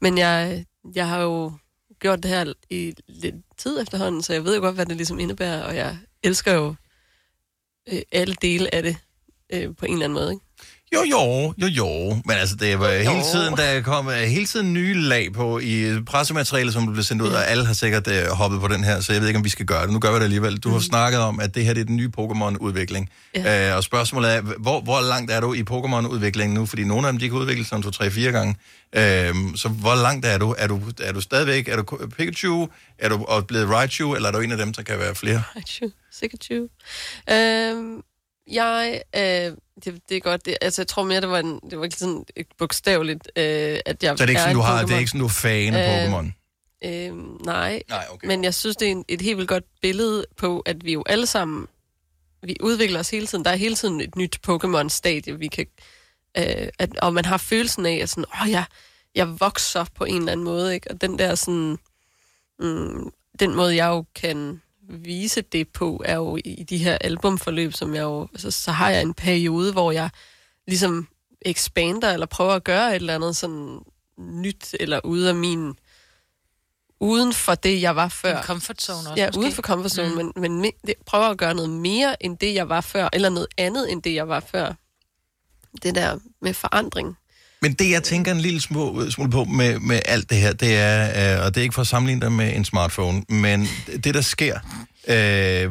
[0.00, 1.52] men jeg, jeg har jo
[1.98, 5.18] gjort det her i lidt tid efterhånden, så jeg ved jo godt, hvad det ligesom
[5.20, 6.74] indebærer, og jeg elsker jo
[7.92, 8.96] øh, alle dele af det
[9.52, 10.45] øh, på en eller anden måde, ikke?
[10.94, 12.10] Jo, jo, jo, jo.
[12.24, 16.00] Men altså, det var hele tiden, der kom øh, hele tiden nye lag på i
[16.06, 19.12] pressematerialet, som blev sendt ud, og alle har sikkert øh, hoppet på den her, så
[19.12, 19.92] jeg ved ikke, om vi skal gøre det.
[19.92, 20.56] Nu gør vi det alligevel.
[20.56, 23.10] Du har snakket om, at det her det er den nye Pokémon-udvikling.
[23.34, 23.70] Ja.
[23.70, 26.66] Øh, og spørgsmålet er, hvor, hvor langt er du i Pokémon-udviklingen nu?
[26.66, 28.56] Fordi nogle af dem, de kan udvikle sig om to, tre, fire gange.
[28.92, 30.54] Øh, så hvor langt er du?
[30.58, 32.68] Er du, er du stadigvæk, er du Pikachu?
[32.98, 34.14] Er du og blevet Raichu?
[34.14, 35.42] Eller er du en af dem, der kan være flere?
[35.56, 36.68] Raichu, Pikachu.
[37.30, 38.02] Øhm,
[38.50, 39.52] jeg, øh,
[39.84, 42.24] det, det er godt, det, altså jeg tror mere, det var, en, det var sådan
[42.36, 45.10] et bogstaveligt, øh, at jeg Så det er ikke sådan, du har, det er ikke
[45.10, 46.32] sådan, du er fan af Pokémon?
[46.84, 48.26] Øh, nej, nej okay.
[48.26, 51.02] men jeg synes, det er en, et helt vildt godt billede på, at vi jo
[51.06, 51.66] alle sammen,
[52.42, 53.44] vi udvikler os hele tiden.
[53.44, 55.66] Der er hele tiden et nyt Pokémon-stadie, vi kan,
[56.38, 58.64] øh, at, og man har følelsen af, at sådan, åh, jeg,
[59.14, 60.90] jeg vokser på en eller anden måde, ikke?
[60.90, 61.78] Og den der sådan,
[62.58, 67.72] mm, den måde, jeg jo kan vise det på, er jo i de her albumforløb,
[67.72, 70.10] som jeg jo, altså, så har jeg en periode, hvor jeg
[70.66, 71.08] ligesom
[71.42, 73.78] expander, eller prøver at gøre et eller andet sådan
[74.18, 75.74] nyt, eller ude af min,
[77.00, 78.36] uden for det, jeg var før.
[78.38, 79.38] En comfort zone også, Ja, måske.
[79.40, 80.32] uden for comfort zone, Mm.
[80.36, 83.48] men, men det, prøver at gøre noget mere, end det, jeg var før, eller noget
[83.58, 84.72] andet, end det, jeg var før.
[85.82, 87.16] Det der med forandring.
[87.66, 90.76] Men det, jeg tænker en lille smule, smule på med, med alt det her, det
[90.76, 93.68] er, øh, og det er ikke for at sammenligne dig med en smartphone, men
[94.04, 94.58] det, der sker,
[95.08, 95.70] øh, øh,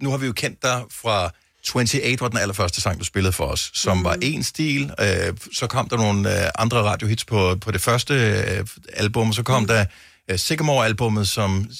[0.00, 1.30] nu har vi jo kendt dig fra
[1.74, 4.04] 28 var den allerførste sang, du spillede for os, som mm.
[4.04, 4.90] var en stil.
[5.00, 9.34] Øh, så kom der nogle øh, andre radiohits på, på det første øh, album, og
[9.34, 9.68] så kom mm.
[9.68, 9.84] der
[10.30, 11.70] øh, Sycamore-albummet, som,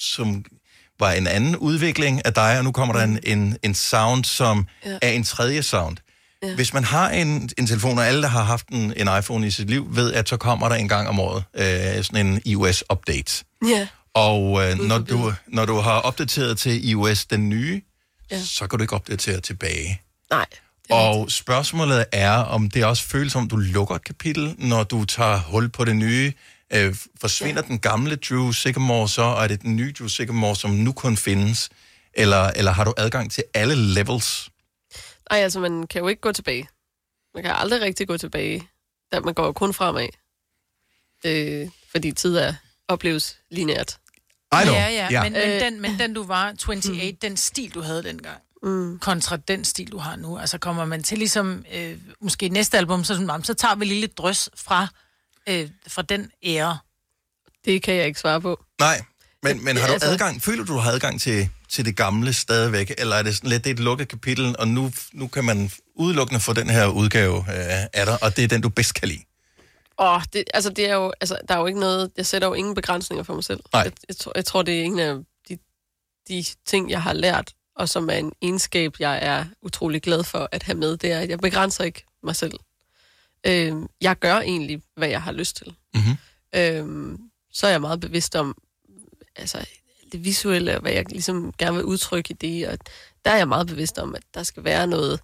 [0.00, 0.44] som
[1.00, 4.66] var en anden udvikling af dig, og nu kommer der en, en, en sound, som
[4.86, 4.98] ja.
[5.02, 5.96] er en tredje sound.
[6.42, 6.54] Ja.
[6.54, 9.50] Hvis man har en, en telefon, og alle, der har haft en, en iPhone i
[9.50, 13.44] sit liv, ved, at så kommer der en gang om året øh, sådan en iOS-update.
[13.68, 13.88] Ja.
[14.14, 17.82] Og øh, når, du, når du har opdateret til iOS den nye,
[18.30, 18.40] ja.
[18.44, 20.00] så kan du ikke opdatere tilbage.
[20.30, 20.46] Nej.
[20.90, 25.38] Og spørgsmålet er, om det også føles som, du lukker et kapitel, når du tager
[25.38, 26.32] hul på det nye.
[26.74, 27.68] Øh, forsvinder ja.
[27.68, 31.16] den gamle Drew Sycamore så, og er det den nye Drew Sycamore, som nu kun
[31.16, 31.70] findes?
[32.14, 34.48] Eller, eller har du adgang til alle levels?
[35.32, 36.68] Nej, altså, man kan jo ikke gå tilbage.
[37.34, 38.68] Man kan aldrig rigtig gå tilbage.
[39.12, 40.08] Der, man går jo kun fremad.
[41.26, 42.54] Øh, fordi tid er
[42.88, 43.98] opleves lineært.
[44.52, 44.74] I know.
[44.74, 45.22] Ja, ja, Ja.
[45.22, 45.60] Men, men, Øh.
[45.60, 48.98] den, men den du var, 28, den stil du havde dengang, mm.
[48.98, 53.04] kontra den stil du har nu, altså kommer man til ligesom, øh, måske næste album,
[53.04, 54.86] så, sådan, "Nå, men så tager vi lige lidt drøs fra,
[55.48, 56.78] øh, fra den ære.
[57.64, 58.64] Det kan jeg ikke svare på.
[58.80, 59.02] Nej,
[59.42, 62.32] men, men har du Altså- adgang, føler du, du har adgang til, til det gamle
[62.32, 65.44] stadigvæk, eller er det sådan lidt det er et lukket kapitel, og nu, nu kan
[65.44, 68.94] man udelukkende få den her udgave øh, af dig, og det er den, du bedst
[68.94, 69.22] kan lide?
[69.98, 72.54] Åh, det, altså, det er jo, altså, der er jo ikke noget, jeg sætter jo
[72.54, 73.60] ingen begrænsninger for mig selv.
[73.72, 73.82] Nej.
[73.82, 75.14] Jeg, jeg, tror, jeg tror, det er en af
[75.48, 75.58] de,
[76.28, 80.48] de ting, jeg har lært, og som er en egenskab, jeg er utrolig glad for
[80.52, 82.52] at have med, det er, at jeg begrænser ikke mig selv.
[83.46, 85.74] Øh, jeg gør egentlig, hvad jeg har lyst til.
[85.94, 86.16] Mm-hmm.
[86.54, 87.18] Øh,
[87.52, 88.56] så er jeg meget bevidst om,
[89.36, 89.66] altså,
[90.12, 92.78] det visuelle, og hvad jeg ligesom gerne vil udtrykke i det, og
[93.24, 95.20] der er jeg meget bevidst om, at der skal være noget,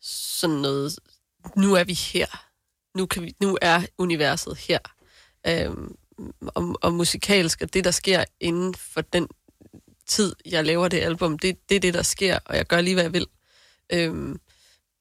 [0.00, 0.98] sådan noget,
[1.56, 2.26] nu er vi her.
[2.96, 4.78] Nu, kan vi, nu er universet her.
[5.46, 5.94] Øhm,
[6.46, 9.28] og, og musikalsk, og det, der sker inden for den
[10.06, 12.94] tid, jeg laver det album, det, det er det, der sker, og jeg gør lige,
[12.94, 13.26] hvad jeg vil.
[13.92, 14.40] Øhm,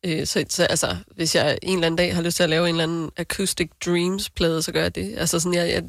[0.06, 2.70] øh, så, så altså, hvis jeg en eller anden dag har lyst til at lave
[2.70, 5.18] en eller anden Acoustic Dreams-plade, så gør jeg det.
[5.18, 5.84] Altså sådan, jeg, jeg,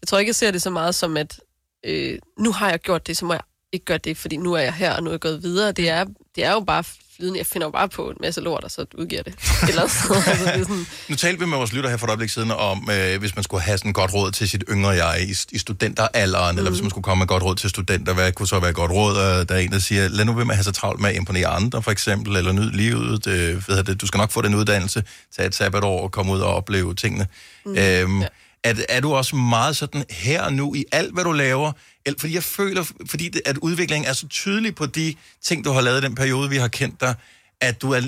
[0.00, 1.40] jeg tror ikke, jeg ser det så meget som, at
[1.84, 4.60] øh, nu har jeg gjort det, så må jeg ikke gøre det, fordi nu er
[4.60, 5.72] jeg her, og nu er jeg gået videre.
[5.72, 6.04] Det er,
[6.36, 6.84] det er jo bare
[7.16, 7.38] flydende.
[7.38, 9.34] Jeg finder jo bare på en masse lort, og så udgiver det.
[9.68, 10.14] Eller altså,
[10.56, 13.20] det sådan, Nu talte vi med vores lytter her for et øjeblik siden om, øh,
[13.20, 16.54] hvis man skulle have sådan et godt råd til sit yngre jeg i, i studenteralderen,
[16.54, 16.58] mm.
[16.58, 18.72] eller hvis man skulle komme med et godt råd til studenter, hvad kunne så være
[18.72, 19.16] godt råd?
[19.16, 21.10] Øh, Der er en, der siger, lad nu være med at have så travlt med
[21.10, 23.26] at imponere andre, for eksempel, eller nyd livet.
[23.26, 25.02] Øh, hedder det, du skal nok få den uddannelse,
[25.36, 27.26] tage et sabbatår og komme ud og opleve tingene.
[27.66, 27.76] Mm.
[27.76, 28.26] Øhm, ja.
[28.64, 31.72] Er, er du også meget sådan her og nu i alt, hvad du laver?
[32.06, 35.70] Eller, fordi jeg føler, fordi det, at udviklingen er så tydelig på de ting, du
[35.72, 37.14] har lavet i den periode, vi har kendt dig,
[37.60, 38.00] at du er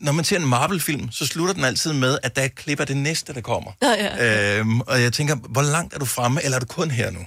[0.00, 2.80] når man ser en Marvel-film, så slutter den altid med, at der er et klip
[2.80, 3.72] af det næste, der kommer.
[3.82, 4.58] Ja, ja.
[4.58, 7.20] Øhm, og jeg tænker, hvor langt er du fremme, eller er du kun her nu?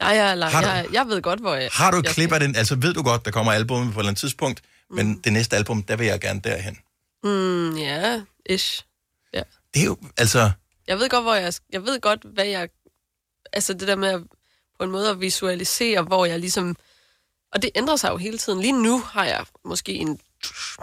[0.00, 1.68] nej, jeg, er lang, Har du- jeg, jeg ved godt, hvor jeg...
[1.72, 2.56] Har du et jeg klip af den?
[2.56, 4.96] Altså ved du godt, der kommer albumet på et eller andet tidspunkt, mm.
[4.96, 6.78] men det næste album, der vil jeg gerne derhen.
[7.24, 8.84] Mm, ja, ish.
[9.34, 9.42] Ja.
[9.74, 10.50] Det er jo, altså...
[10.88, 11.52] Jeg ved godt, hvor jeg...
[11.72, 12.68] Jeg ved godt, hvad jeg...
[13.52, 14.20] Altså det der med at,
[14.78, 16.76] på en måde at visualisere, hvor jeg ligesom...
[17.52, 18.60] Og det ændrer sig jo hele tiden.
[18.60, 20.18] Lige nu har jeg måske en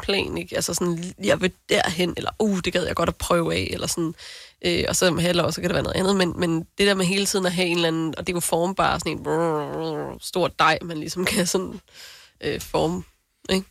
[0.04, 0.56] plan, ikke?
[0.56, 3.88] Altså sådan, jeg vil derhen, eller uh, det gad jeg godt at prøve af, eller
[3.88, 4.14] sådan.
[4.66, 6.16] Øh, og så om halvår, så kan det være noget andet.
[6.16, 8.36] Men, men det der med hele tiden at have en eller anden, og det er
[8.36, 11.80] jo formbar, sådan en brrr, stor dej, man ligesom kan sådan
[12.42, 13.04] øh, forme.
[13.50, 13.66] Ikke?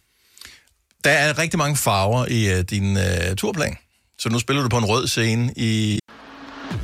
[1.05, 3.77] Der er rigtig mange farver i uh, din uh, turplan.
[4.19, 5.99] Så nu spiller du på en rød scene i...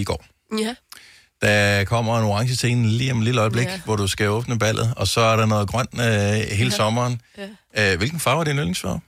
[0.00, 0.24] I går.
[0.58, 0.74] Ja.
[1.42, 3.72] Der kommer en orange scene lige om et lille øjeblik, Ja.
[3.72, 3.80] ja.
[3.84, 6.64] hvor du skal åbne ballet, og så er der noget grønt øh, hele Ja.
[6.64, 6.70] ja.
[6.70, 7.20] sommeren.
[7.76, 7.92] Ja.
[7.92, 9.00] Øh, hvilken farve er din yndlingsfarve?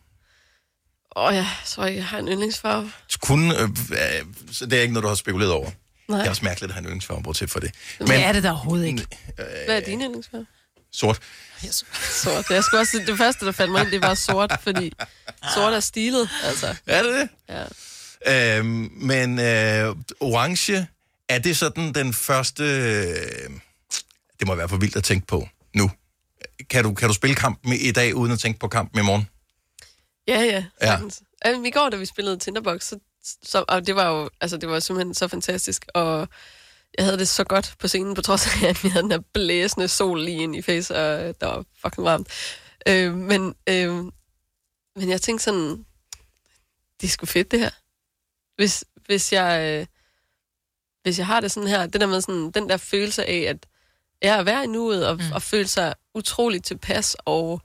[1.16, 2.92] Åh oh, ja, så jeg har en yndlingsfarve.
[3.20, 5.70] Kunne, øh, øh, så det er ikke noget, du har spekuleret over.
[6.08, 6.18] Nej.
[6.18, 7.70] Det er også mærkeligt at have en yndlingsfarve, bortset for det.
[8.00, 9.06] Men, det er det da overhovedet ikke.
[9.66, 10.46] Hvad er din yndlingsfarve?
[10.92, 11.18] Sort.
[12.10, 12.50] Sort.
[12.50, 14.92] Jeg skulle også, det første, der faldt mig ind, det var sort, fordi
[15.54, 16.74] sort er stilet, altså.
[16.86, 17.28] Er det det?
[17.48, 17.64] Ja.
[18.26, 20.86] Øhm, men øh, orange,
[21.28, 22.64] er det sådan den første...
[22.64, 23.50] Øh,
[24.38, 25.90] det må være for vildt at tænke på nu.
[26.70, 29.28] Kan du, kan du spille kampen i dag, uden at tænke på kampen i morgen?
[30.28, 30.64] Ja, ja.
[30.82, 30.86] Ja.
[30.86, 31.22] sagtens.
[31.44, 31.62] ja.
[31.64, 32.98] I går, da vi spillede Tinderbox, så,
[33.42, 36.28] så og det var jo altså, det var simpelthen så fantastisk, og
[36.98, 39.22] jeg havde det så godt på scenen, på trods af, at vi havde den her
[39.34, 42.28] blæsende sol lige ind i face, og der var fucking varmt.
[42.88, 43.94] Øh, men, øh,
[44.96, 45.84] men jeg tænkte sådan,
[47.00, 47.70] det er sgu fedt, det her.
[48.56, 49.80] Hvis, hvis jeg...
[49.80, 49.86] Øh,
[51.02, 53.66] hvis jeg har det sådan her, det der med sådan, den der følelse af, at
[54.22, 55.32] jeg er hver i nuet, og, mm.
[55.34, 57.60] og føle sig utroligt tilpas og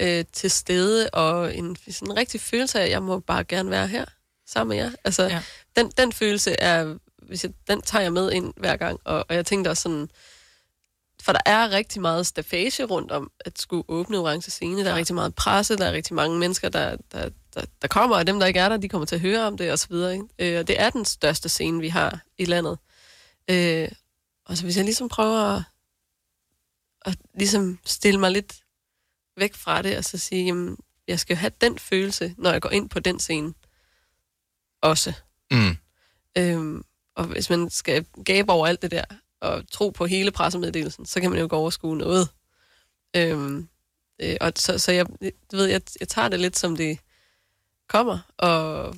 [0.00, 3.70] øh, til stede, og en sådan en rigtig følelse af, at jeg må bare gerne
[3.70, 4.04] være her
[4.46, 4.90] sammen med jer.
[5.04, 5.42] Altså, ja.
[5.76, 9.34] den, den følelse er, hvis jeg, den tager jeg med ind hver gang, og, og
[9.34, 10.08] jeg tænkte også sådan,
[11.22, 14.84] for der er rigtig meget stafage rundt om at skulle åbne orange scene.
[14.84, 18.16] Der er rigtig meget presse, der er rigtig mange mennesker, der, der, der, der kommer,
[18.16, 19.86] og dem, der ikke er der, de kommer til at høre om det, og så
[19.90, 20.12] videre.
[20.12, 20.26] Ikke?
[20.38, 22.78] Øh, og det er den største scene, vi har i landet.
[23.50, 23.88] Øh,
[24.44, 25.62] og så hvis jeg ligesom prøver at,
[27.02, 28.62] at ligesom stille mig lidt
[29.36, 30.76] væk fra det, og så sige, jamen,
[31.08, 33.54] jeg skal jo have den følelse, når jeg går ind på den scene.
[34.82, 35.12] Også.
[35.50, 35.76] Mm.
[36.38, 36.84] Øhm,
[37.16, 39.04] og hvis man skal gabe over alt det der,
[39.40, 42.28] og tro på hele pressemeddelelsen, så kan man jo gå overskue noget.
[43.16, 43.68] Øhm,
[44.18, 45.06] øh, og så, så jeg,
[45.52, 46.98] du ved, jeg, jeg tager det lidt som det
[47.88, 48.18] kommer.
[48.38, 48.94] Og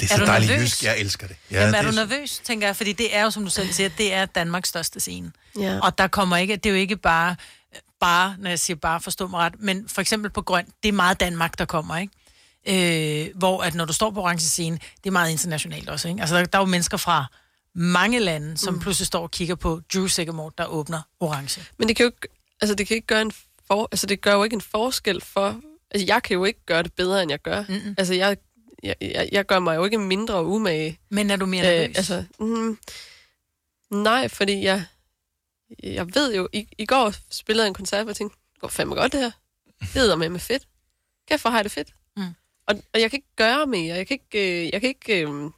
[0.00, 0.64] Det er så du dejligt nervøs?
[0.64, 0.84] jysk.
[0.84, 1.36] Jeg elsker det.
[1.50, 2.76] Ja, Jamen, er det du nervøs, tænker jeg?
[2.76, 5.32] Fordi det er jo, som du selv siger, det er Danmarks største scene.
[5.58, 5.78] Ja.
[5.82, 7.36] Og der kommer ikke, det er jo ikke bare,
[8.00, 10.92] bare, når jeg siger bare, forstå mig ret, men for eksempel på grøn, det er
[10.92, 12.12] meget Danmark, der kommer, ikke?
[12.66, 16.20] Øh, hvor at når du står på orange scene, det er meget internationalt også, ikke?
[16.20, 17.26] Altså, der, der er jo mennesker fra
[17.74, 18.80] mange lande, som mm.
[18.80, 21.62] pludselig står og kigger på Drew Sigamore, der åbner orange.
[21.78, 22.28] Men det kan jo ikke,
[22.60, 23.32] altså det kan ikke gøre en
[23.66, 25.60] for, altså det gør jo ikke en forskel for,
[25.90, 27.64] altså jeg kan jo ikke gøre det bedre, end jeg gør.
[27.68, 27.94] Mm-mm.
[27.98, 28.36] Altså jeg,
[28.82, 30.98] jeg, jeg, jeg gør mig jo ikke mindre umage.
[31.08, 31.96] Men er du mere nervøs?
[31.96, 32.78] altså, mm,
[33.90, 34.84] nej, fordi jeg,
[35.82, 38.68] jeg ved jo, i, i går spillede jeg en koncert, hvor jeg tænkte, det går
[38.68, 39.30] fandme godt det her.
[39.94, 40.68] Det er med med fedt.
[41.28, 41.94] Kæft, hvor har jeg det fedt.
[42.16, 42.22] Mm.
[42.66, 43.96] Og, og jeg kan ikke gøre mere.
[43.96, 45.50] Jeg kan ikke, øh, jeg kan ikke øh,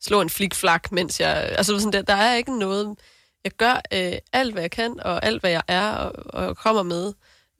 [0.00, 1.54] slå en flikflak, mens jeg...
[1.56, 2.98] Altså sådan der, der er ikke noget...
[3.44, 6.12] Jeg gør øh, alt, hvad jeg kan, og alt, hvad jeg er, og,
[6.48, 7.12] og kommer med.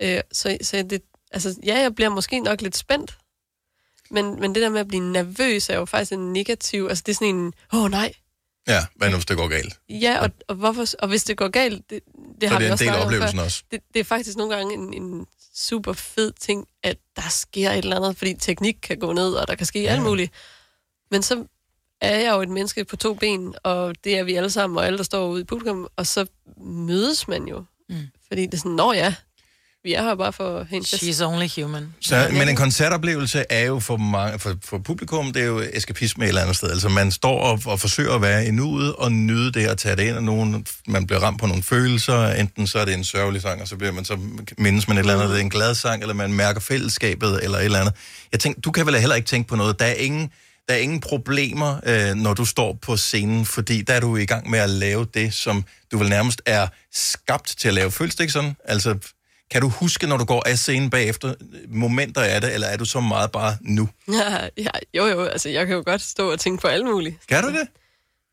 [0.03, 3.19] Øh, så, så det, altså, ja, jeg bliver måske nok lidt spændt.
[4.11, 6.87] Men, men det der med at blive nervøs er jo faktisk en negativ...
[6.89, 8.13] Altså, det er sådan en, åh oh, nej,
[8.69, 9.81] Ja, hvad nu, hvis det går galt?
[9.89, 12.01] Ja, og, og, hvorfor, og hvis det går galt, det,
[12.41, 13.45] det Så har det vi er en også del af oplevelsen før.
[13.45, 13.63] også.
[13.71, 17.79] Det, det er faktisk nogle gange en, en super fed ting, at der sker et
[17.79, 19.93] eller andet, fordi teknik kan gå ned, og der kan ske ja.
[19.93, 20.33] alt muligt.
[21.11, 21.45] Men så
[22.01, 24.87] er jeg jo et menneske på to ben, og det er vi alle sammen, og
[24.87, 26.27] alle, der står ude i publikum, og så
[26.61, 27.65] mødes man jo.
[27.89, 27.97] Mm.
[28.29, 29.15] Fordi det er sådan, nå ja,
[29.87, 30.95] vi er her bare for fest.
[30.95, 31.95] She's only human.
[32.01, 36.25] Så, men en koncertoplevelse er jo for, mange, for, for publikum, det er jo eskapisme
[36.25, 36.71] et eller andet sted.
[36.71, 39.97] Altså man står og, og forsøger at være i nuet og nyde det og tage
[39.97, 42.27] det ind, og nogen, man bliver ramt på nogle følelser.
[42.27, 44.19] Enten så er det en sørgelig sang, og så bliver man så
[44.59, 47.59] mindes man et eller andet, det er en glad sang, eller man mærker fællesskabet, eller
[47.59, 47.95] et eller andet.
[48.33, 49.79] Jeg tænker, du kan vel heller ikke tænke på noget.
[49.79, 50.31] Der er ingen,
[50.69, 54.27] der er ingen problemer, øh, når du står på scenen, fordi der er du i
[54.27, 57.91] gang med at lave det, som du vel nærmest er skabt til at lave.
[57.91, 58.57] Føles det ikke sådan?
[58.65, 58.95] Altså,
[59.51, 61.35] kan du huske, når du går af scenen bagefter,
[61.69, 63.89] momenter af det, eller er du så meget bare nu?
[64.13, 67.27] Ja, ja, jo, jo, altså jeg kan jo godt stå og tænke på alt muligt.
[67.27, 67.69] Kan du det?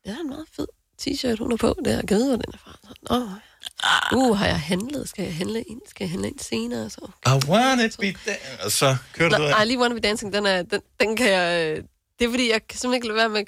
[0.04, 0.66] Det er en meget fed
[1.02, 1.76] t-shirt, hun er på.
[1.84, 2.78] Det er givet, hvor den er fra.
[3.10, 5.08] Nå, uh, har jeg handlet?
[5.08, 5.80] Skal jeg handle ind?
[5.88, 6.90] Skal jeg handle ind senere?
[6.90, 7.10] Så?
[7.26, 8.64] I want it be there.
[8.64, 11.16] Og så kører du Nå, ud ej, lige Wanna Be Dancing, den, er, den, den
[11.16, 11.70] kan jeg...
[11.78, 11.84] øh,
[12.18, 13.40] Det er fordi, jeg kan simpelthen ikke lade være med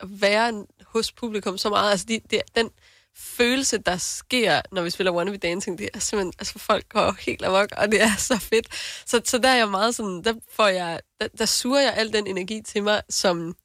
[0.00, 1.90] at være hos publikum så meget.
[1.90, 2.68] Altså, de, de, den
[3.16, 6.32] følelse, der sker, når vi spiller Wanna Be Dancing, det er simpelthen...
[6.38, 8.66] Altså, folk går helt amok, og det er så fedt.
[9.06, 10.24] Så, så der er jeg meget sådan...
[10.24, 13.56] Der, får jeg, der, der suger jeg al den energi til mig, som,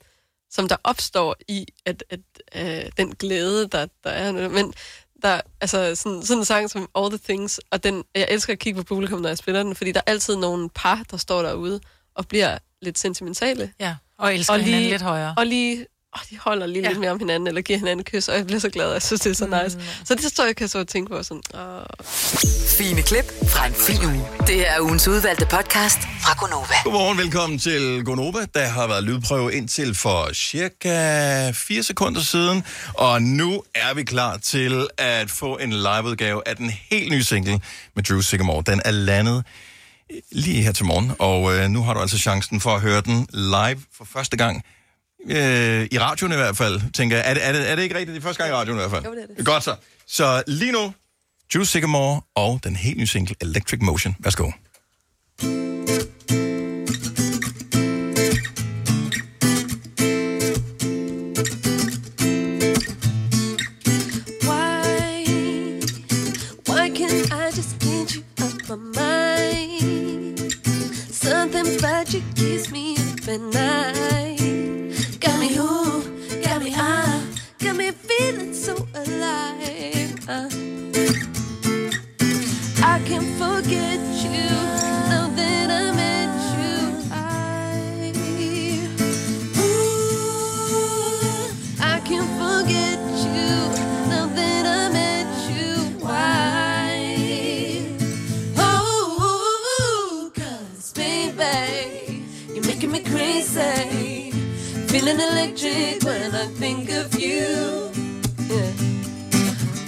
[0.50, 2.20] som der opstår i at, at,
[2.56, 4.50] øh, den glæde, der, der er.
[4.50, 4.74] Men
[5.22, 8.60] der, altså sådan, sådan en sang som All the Things, og den, jeg elsker at
[8.60, 11.42] kigge på publikum, når jeg spiller den, fordi der er altid nogle par, der står
[11.42, 11.80] derude
[12.16, 13.74] og bliver lidt sentimentale.
[13.80, 15.36] Ja, og elsker hinanden lidt højere.
[15.38, 15.86] Og lige,
[16.18, 16.88] åh, de holder lige ja.
[16.88, 19.02] lidt mere om hinanden, eller giver hinanden kys, og jeg bliver så glad, og jeg
[19.02, 19.78] synes, det er så nice.
[20.06, 22.06] Så det står jeg kan så tænke på sådan, åh.
[22.78, 24.26] Fine klip fra en fin uge.
[24.48, 26.76] Det er ugens udvalgte podcast fra Gonova.
[26.84, 28.40] Godmorgen, velkommen til Gonova.
[28.54, 32.64] Der har været lydprøve indtil for cirka 4 sekunder siden,
[32.94, 37.60] og nu er vi klar til at få en liveudgave af den helt nye single
[37.96, 38.64] med Drew Sigamore.
[38.66, 39.44] Den er landet
[40.32, 43.28] lige her til morgen, og øh, nu har du altså chancen for at høre den
[43.34, 44.64] live for første gang.
[45.26, 47.30] Øh, I radioen i hvert fald, tænker jeg.
[47.30, 48.16] Er det, er, det, er det ikke rigtigt?
[48.16, 49.06] Det er første gang i radioen i hvert fald.
[49.06, 49.46] Jo, det er det.
[49.46, 49.76] Godt så.
[50.08, 50.94] Så lige nu,
[51.54, 54.16] Drew Sigamore og den helt nye single Electric Motion.
[54.20, 54.52] Værsgo.
[71.12, 74.67] Something about you keeps me up at night.
[76.72, 76.82] Who?
[76.82, 77.24] Ah?
[77.60, 80.28] Got me feeling so alive.
[80.28, 80.50] Uh.
[82.84, 84.77] I can't forget you
[105.08, 107.92] Feeling electric when I think of you.
[108.52, 108.72] Yeah.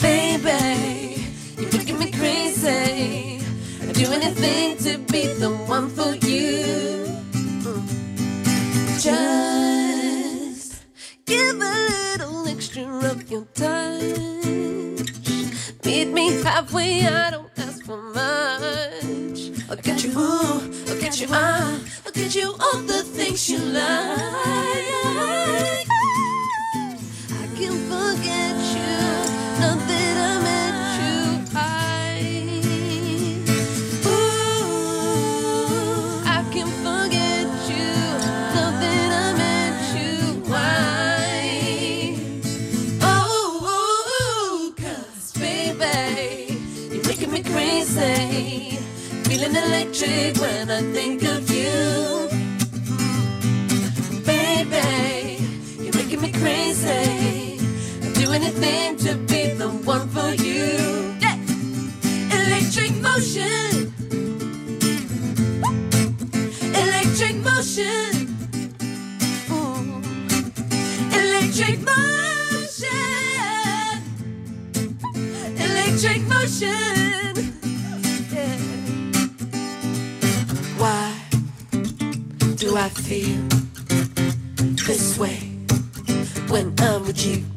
[0.02, 1.26] Baby,
[1.58, 3.44] you're making me crazy.
[3.82, 7.04] I'd do anything to be the one for you.
[8.98, 10.86] Just
[11.26, 14.02] give a little extra of your touch.
[15.84, 19.52] Meet me halfway, I don't ask for much.
[19.70, 21.78] I'll get you, ooh, I'll get you, ah,
[22.22, 23.86] I'll you all the things you like.
[27.32, 28.98] I can't forget you,
[29.60, 31.18] now that I met you.
[31.56, 31.58] I,
[34.06, 34.68] ooh,
[36.26, 37.90] I can't forget you,
[38.54, 40.14] now that I met you.
[40.52, 41.40] Why?
[43.02, 46.60] Oh, cause baby,
[46.92, 48.78] you're making me crazy.
[49.24, 51.99] Feeling electric when I think of you.
[58.42, 61.16] Anything to be the one for you.
[61.20, 61.38] Yeah.
[62.40, 63.94] Electric motion.
[66.74, 68.12] Electric motion.
[71.20, 72.96] Electric motion.
[75.68, 77.34] Electric motion.
[78.34, 78.58] Yeah.
[80.78, 81.14] Why
[82.56, 83.42] do I feel
[84.88, 85.40] this way
[86.48, 87.49] when I'm with you?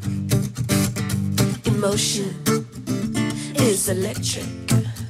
[1.83, 2.30] Emotion
[3.57, 4.47] is electric,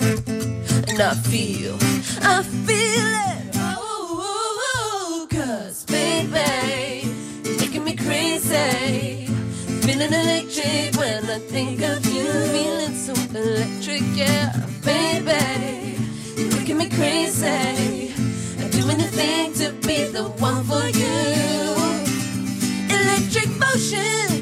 [0.01, 1.77] and I feel,
[2.23, 3.57] I feel it.
[3.57, 7.12] Oh, cause baby,
[7.45, 9.27] you're making me crazy.
[9.83, 12.25] Feeling electric when I think of you.
[12.25, 15.99] Feeling so electric, yeah, baby.
[16.39, 18.14] You're making me crazy.
[18.64, 21.77] I'd do anything to be the one for you.
[22.89, 24.41] Electric Electric motion.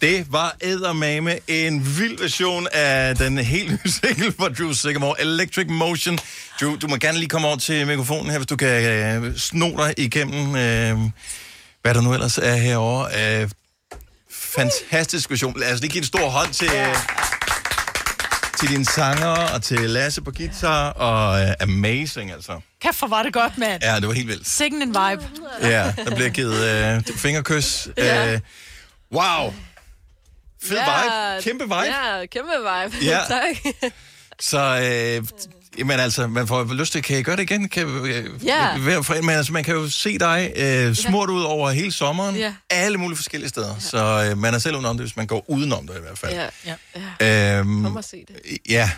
[0.00, 5.66] Det var eddermame en vild version af den helt nye single fra Drew Sigamore, Electric
[5.68, 6.18] Motion.
[6.60, 8.84] Drew, du må gerne lige komme over til mikrofonen her, hvis du kan
[9.24, 10.98] øh, sno dig igennem, øh,
[11.82, 13.42] hvad der nu ellers er herovre.
[13.42, 13.50] Øh,
[14.30, 15.60] fantastisk version.
[15.60, 16.96] Lad os lige give en stor hånd til, øh,
[18.58, 22.60] til dine sanger og til Lasse på guitar, og øh, amazing altså.
[22.80, 23.82] Kæft, hvor var det godt, mand.
[23.82, 24.48] Ja, det var helt vildt.
[24.48, 25.28] Sikken en vibe.
[25.62, 27.88] Ja, der bliver givet øh, fingerkys.
[27.96, 28.32] Ja.
[28.32, 28.40] Øh,
[29.12, 29.54] wow.
[30.62, 31.42] Fed vibe.
[31.42, 31.74] Kæmpe vibe.
[31.74, 33.04] Ja, kæmpe vibe.
[33.04, 33.20] Ja.
[33.28, 33.74] tak.
[34.40, 35.28] Så, øh,
[35.78, 37.68] jamen altså, man får lyst til, kan I gøre det igen?
[37.68, 38.78] Kan, øh, Ja.
[38.78, 39.20] hver?
[39.22, 42.54] Men altså, man kan jo se dig øh, smurt ud over hele sommeren, Ja.
[42.70, 43.78] alle mulige forskellige steder.
[43.78, 46.32] Så øh, man er selv udenom det, hvis man går udenom det i hvert fald.
[46.66, 46.74] Ja,
[47.20, 47.58] ja.
[47.58, 48.58] Øhm, Kom og se det.
[48.68, 48.90] Ja.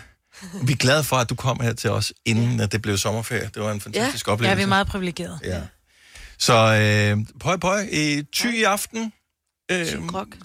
[0.63, 3.49] Vi er glade for, at du kom her til os, inden at det blev sommerferie.
[3.53, 4.55] Det var en fantastisk Ja, oplevelse.
[4.57, 5.39] vi er meget privilegerede.
[5.43, 5.61] Ja.
[6.39, 9.13] Så øh, pøj pøj i ty i aften.
[9.71, 9.87] Øh,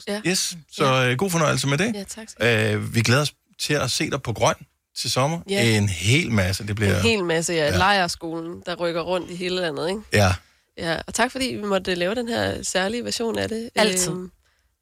[0.09, 0.21] Ja.
[0.27, 1.93] yes, så øh, god fornøjelse med det.
[1.95, 4.55] Ja, tak skal Øh, vi glæder os til at se dig på grøn
[5.01, 5.39] til sommer.
[5.49, 5.77] Ja.
[5.77, 6.67] En hel masse.
[6.67, 6.97] Det bliver...
[6.97, 7.65] En hel masse, ja.
[7.65, 7.77] Ja.
[7.77, 10.01] Lejerskolen, der rykker rundt i hele landet, ikke?
[10.13, 10.35] Ja.
[10.79, 13.71] Ja, og tak fordi vi måtte lave den her særlige version af det.
[13.75, 14.11] Altid.
[14.11, 14.31] Øhm,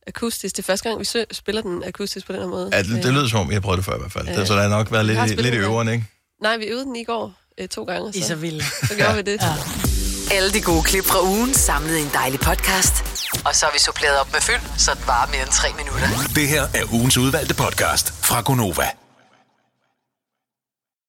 [0.06, 0.56] akustisk.
[0.56, 2.70] Det er første gang, vi sø- spiller den akustisk på den her måde.
[2.72, 4.28] Ja, det, det Øh, lyder som om, jeg har prøvet det før i hvert fald.
[4.28, 4.40] Ja.
[4.40, 5.64] Det, så der har nok været lidt, lidt i ja.
[5.64, 6.04] øveren, ikke?
[6.42, 8.12] Nej, vi øvede den i går øh, to gange.
[8.12, 8.64] Så, I er så vilde.
[8.64, 9.40] Så gjorde vi det.
[9.42, 9.54] Ja.
[10.36, 12.94] Alle de gode klip fra ugen samlet i en dejlig podcast.
[13.44, 16.08] Og så har vi suppleret op med fyld, så det varer mere end tre minutter.
[16.34, 18.88] Det her er ugens udvalgte podcast fra Gonova.